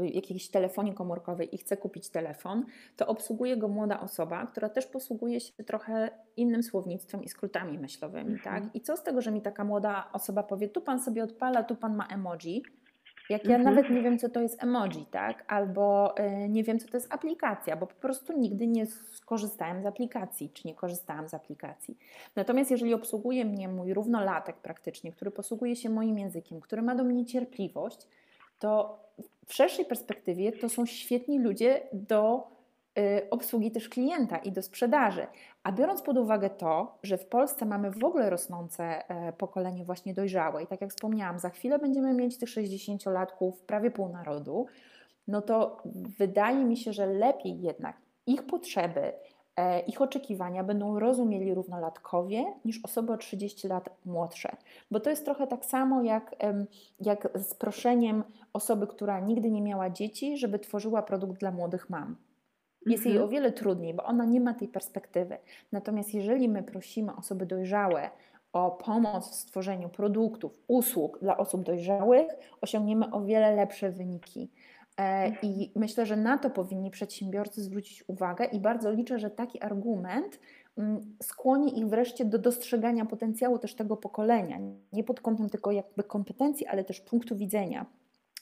y, 0.00 0.06
jakiejś 0.06 0.50
telefonii 0.50 0.94
komórkowej 0.94 1.54
i 1.54 1.58
chce 1.58 1.76
kupić 1.76 2.10
telefon, 2.10 2.64
to 2.96 3.06
obsługuje 3.06 3.56
go 3.56 3.68
młoda 3.68 4.00
osoba, 4.00 4.46
która 4.46 4.68
też 4.68 4.86
posługuje 4.86 5.40
się 5.40 5.64
trochę 5.64 6.10
innym 6.36 6.62
słownictwem 6.62 7.24
i 7.24 7.28
skrótami 7.28 7.78
myślowymi. 7.78 8.36
Tak? 8.44 8.56
Mhm. 8.56 8.70
I 8.74 8.80
co 8.80 8.96
z 8.96 9.02
tego, 9.02 9.20
że 9.20 9.30
mi 9.30 9.42
taka 9.42 9.64
młoda 9.64 10.10
osoba 10.12 10.42
powie, 10.42 10.68
tu 10.68 10.80
pan 10.80 11.00
sobie 11.00 11.24
odpala, 11.24 11.62
tu 11.62 11.76
pan 11.76 11.96
ma 11.96 12.06
emoji, 12.06 12.62
jak 13.30 13.44
ja 13.44 13.56
mhm. 13.56 13.74
nawet 13.74 13.90
nie 13.90 14.02
wiem, 14.02 14.18
co 14.18 14.28
to 14.28 14.40
jest 14.40 14.62
emoji, 14.62 15.06
tak? 15.10 15.44
Albo 15.48 16.14
y, 16.18 16.48
nie 16.48 16.64
wiem, 16.64 16.78
co 16.78 16.88
to 16.88 16.96
jest 16.96 17.14
aplikacja, 17.14 17.76
bo 17.76 17.86
po 17.86 17.94
prostu 17.94 18.38
nigdy 18.38 18.66
nie 18.66 18.86
skorzystałem 18.86 19.82
z 19.82 19.86
aplikacji, 19.86 20.50
czy 20.50 20.68
nie 20.68 20.74
korzystałam 20.74 21.28
z 21.28 21.34
aplikacji. 21.34 21.98
Natomiast 22.36 22.70
jeżeli 22.70 22.94
obsługuje 22.94 23.44
mnie 23.44 23.68
mój 23.68 23.94
równolatek 23.94 24.56
praktycznie, 24.56 25.12
który 25.12 25.30
posługuje 25.30 25.76
się 25.76 25.90
moim 25.90 26.18
językiem, 26.18 26.60
który 26.60 26.82
ma 26.82 26.94
do 26.94 27.04
mnie 27.04 27.26
cierpliwość, 27.26 28.08
to 28.58 28.98
w 29.46 29.54
szerszej 29.54 29.84
perspektywie 29.84 30.52
to 30.52 30.68
są 30.68 30.86
świetni 30.86 31.38
ludzie 31.38 31.82
do 31.92 32.52
Y, 32.98 33.30
obsługi 33.30 33.70
też 33.70 33.88
klienta 33.88 34.36
i 34.36 34.52
do 34.52 34.62
sprzedaży. 34.62 35.26
A 35.62 35.72
biorąc 35.72 36.02
pod 36.02 36.18
uwagę 36.18 36.50
to, 36.50 36.98
że 37.02 37.18
w 37.18 37.26
Polsce 37.26 37.66
mamy 37.66 37.90
w 37.90 38.04
ogóle 38.04 38.30
rosnące 38.30 39.08
e, 39.08 39.32
pokolenie 39.32 39.84
właśnie 39.84 40.14
dojrzałe 40.14 40.62
i 40.62 40.66
tak 40.66 40.80
jak 40.80 40.90
wspomniałam, 40.90 41.38
za 41.38 41.50
chwilę 41.50 41.78
będziemy 41.78 42.12
mieć 42.12 42.38
tych 42.38 42.48
60-latków 42.48 43.52
prawie 43.66 43.90
pół 43.90 44.08
narodu, 44.08 44.66
no 45.28 45.42
to 45.42 45.82
wydaje 46.18 46.64
mi 46.64 46.76
się, 46.76 46.92
że 46.92 47.06
lepiej 47.06 47.60
jednak 47.60 47.96
ich 48.26 48.46
potrzeby, 48.46 49.12
e, 49.56 49.80
ich 49.80 50.02
oczekiwania 50.02 50.64
będą 50.64 50.98
rozumieli 50.98 51.54
równolatkowie 51.54 52.44
niż 52.64 52.80
osoby 52.84 53.12
o 53.12 53.16
30 53.16 53.68
lat 53.68 53.90
młodsze. 54.04 54.56
Bo 54.90 55.00
to 55.00 55.10
jest 55.10 55.24
trochę 55.24 55.46
tak 55.46 55.64
samo 55.64 56.02
jak, 56.02 56.36
jak 57.00 57.28
z 57.34 57.54
proszeniem 57.54 58.24
osoby, 58.52 58.86
która 58.86 59.20
nigdy 59.20 59.50
nie 59.50 59.62
miała 59.62 59.90
dzieci, 59.90 60.36
żeby 60.36 60.58
tworzyła 60.58 61.02
produkt 61.02 61.40
dla 61.40 61.50
młodych 61.50 61.90
mam. 61.90 62.16
Jest 62.86 63.04
jej 63.04 63.14
mhm. 63.14 63.28
o 63.28 63.32
wiele 63.32 63.52
trudniej, 63.52 63.94
bo 63.94 64.04
ona 64.04 64.24
nie 64.24 64.40
ma 64.40 64.54
tej 64.54 64.68
perspektywy. 64.68 65.38
Natomiast 65.72 66.14
jeżeli 66.14 66.48
my 66.48 66.62
prosimy 66.62 67.16
osoby 67.16 67.46
dojrzałe 67.46 68.10
o 68.52 68.70
pomoc 68.70 69.30
w 69.30 69.34
stworzeniu 69.34 69.88
produktów, 69.88 70.58
usług 70.68 71.18
dla 71.20 71.36
osób 71.36 71.62
dojrzałych, 71.62 72.26
osiągniemy 72.60 73.10
o 73.10 73.24
wiele 73.24 73.54
lepsze 73.54 73.90
wyniki. 73.90 74.50
E, 74.98 75.32
I 75.42 75.72
myślę, 75.76 76.06
że 76.06 76.16
na 76.16 76.38
to 76.38 76.50
powinni 76.50 76.90
przedsiębiorcy 76.90 77.62
zwrócić 77.62 78.08
uwagę, 78.08 78.44
i 78.44 78.60
bardzo 78.60 78.90
liczę, 78.90 79.18
że 79.18 79.30
taki 79.30 79.62
argument 79.62 80.40
mm, 80.78 81.16
skłoni 81.22 81.78
ich 81.78 81.88
wreszcie 81.88 82.24
do 82.24 82.38
dostrzegania 82.38 83.04
potencjału 83.04 83.58
też 83.58 83.74
tego 83.74 83.96
pokolenia, 83.96 84.58
nie 84.92 85.04
pod 85.04 85.20
kątem 85.20 85.50
tylko 85.50 85.72
jakby 85.72 86.02
kompetencji, 86.02 86.66
ale 86.66 86.84
też 86.84 87.00
punktu 87.00 87.36
widzenia 87.36 87.86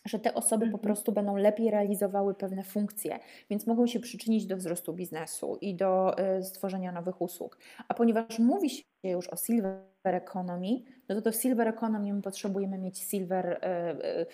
że 0.05 0.19
te 0.19 0.35
osoby 0.35 0.65
po 0.67 0.67
mhm. 0.67 0.83
prostu 0.83 1.13
będą 1.13 1.37
lepiej 1.37 1.71
realizowały 1.71 2.35
pewne 2.35 2.63
funkcje, 2.63 3.19
więc 3.51 3.67
mogą 3.67 3.87
się 3.87 4.01
przyczynić 4.01 4.47
do 4.47 4.57
wzrostu 4.57 4.93
biznesu 4.93 5.59
i 5.61 5.75
do 5.75 6.17
y, 6.39 6.43
stworzenia 6.45 6.93
nowych 6.93 7.23
usług. 7.23 7.59
A 7.89 7.95
ponieważ 7.95 8.39
mówi 8.39 8.71
się 8.71 8.85
już 9.05 9.29
o 9.29 9.37
silver 9.37 9.81
economy, 10.05 10.69
no 11.09 11.15
to 11.15 11.21
do 11.21 11.33
silver 11.33 11.69
economy 11.69 12.13
my 12.13 12.23
potrzebujemy 12.23 12.79
mieć 12.79 12.99
silver 12.99 13.47
y, 13.47 14.07
y, 14.07 14.27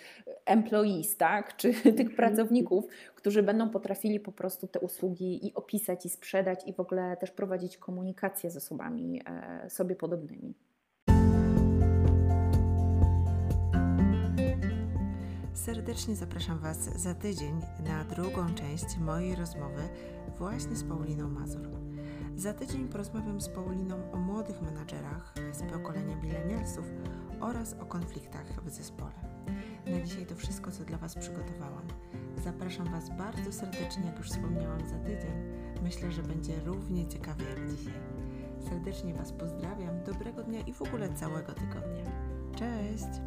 employees, 0.45 1.17
tak? 1.17 1.57
czy 1.57 1.73
tych 1.83 1.87
mhm. 2.11 2.17
pracowników, 2.17 2.85
którzy 3.15 3.43
będą 3.43 3.71
potrafili 3.71 4.21
po 4.21 4.33
prostu 4.33 4.69
te 4.69 4.81
usługi 4.81 5.47
i 5.47 5.55
opisać, 5.55 6.07
i 6.07 6.09
sprzedać, 6.09 6.61
i 6.67 6.73
w 6.73 6.81
ogóle 6.81 7.17
też 7.17 7.31
prowadzić 7.31 7.79
komunikację 7.79 8.51
z 8.51 8.57
osobami 8.57 9.23
sobie 9.69 9.97
podobnymi. 9.97 10.55
Serdecznie 15.67 16.17
zapraszam 16.17 16.59
Was 16.59 16.79
za 17.03 17.15
tydzień 17.15 17.61
na 17.85 18.05
drugą 18.05 18.55
część 18.55 18.99
mojej 18.99 19.35
rozmowy 19.35 19.89
właśnie 20.39 20.77
z 20.77 20.85
Pauliną 20.85 21.29
Mazur. 21.29 21.69
Za 22.37 22.55
tydzień 22.55 22.89
porozmawiam 22.89 23.41
z 23.41 23.49
Pauliną 23.49 24.13
o 24.13 24.17
młodych 24.17 24.63
menadżerach 24.63 25.35
z 25.53 25.73
pokolenia 25.73 26.17
milenialsów 26.17 26.85
oraz 27.41 27.73
o 27.73 27.87
konfliktach 27.87 28.65
w 28.65 28.71
zespole. 28.71 29.15
Na 29.87 30.01
dzisiaj 30.01 30.27
to 30.27 30.37
wszystko, 30.37 30.71
co 30.71 30.85
dla 30.85 30.99
Was 30.99 31.15
przygotowałam. 31.15 31.85
Zapraszam 32.45 32.91
Was 32.91 33.11
bardzo 33.19 33.53
serdecznie, 33.53 34.07
jak 34.07 34.19
już 34.19 34.31
wspomniałam, 34.31 34.89
za 34.89 34.99
tydzień. 34.99 35.35
Myślę, 35.83 36.13
że 36.13 36.23
będzie 36.23 36.61
równie 36.65 37.09
ciekawie 37.09 37.45
jak 37.45 37.77
dzisiaj. 37.77 38.01
Serdecznie 38.69 39.15
Was 39.15 39.33
pozdrawiam, 39.33 40.05
dobrego 40.05 40.43
dnia 40.43 40.61
i 40.61 40.73
w 40.73 40.83
ogóle 40.83 41.15
całego 41.15 41.53
tygodnia. 41.53 42.05
Cześć! 42.59 43.21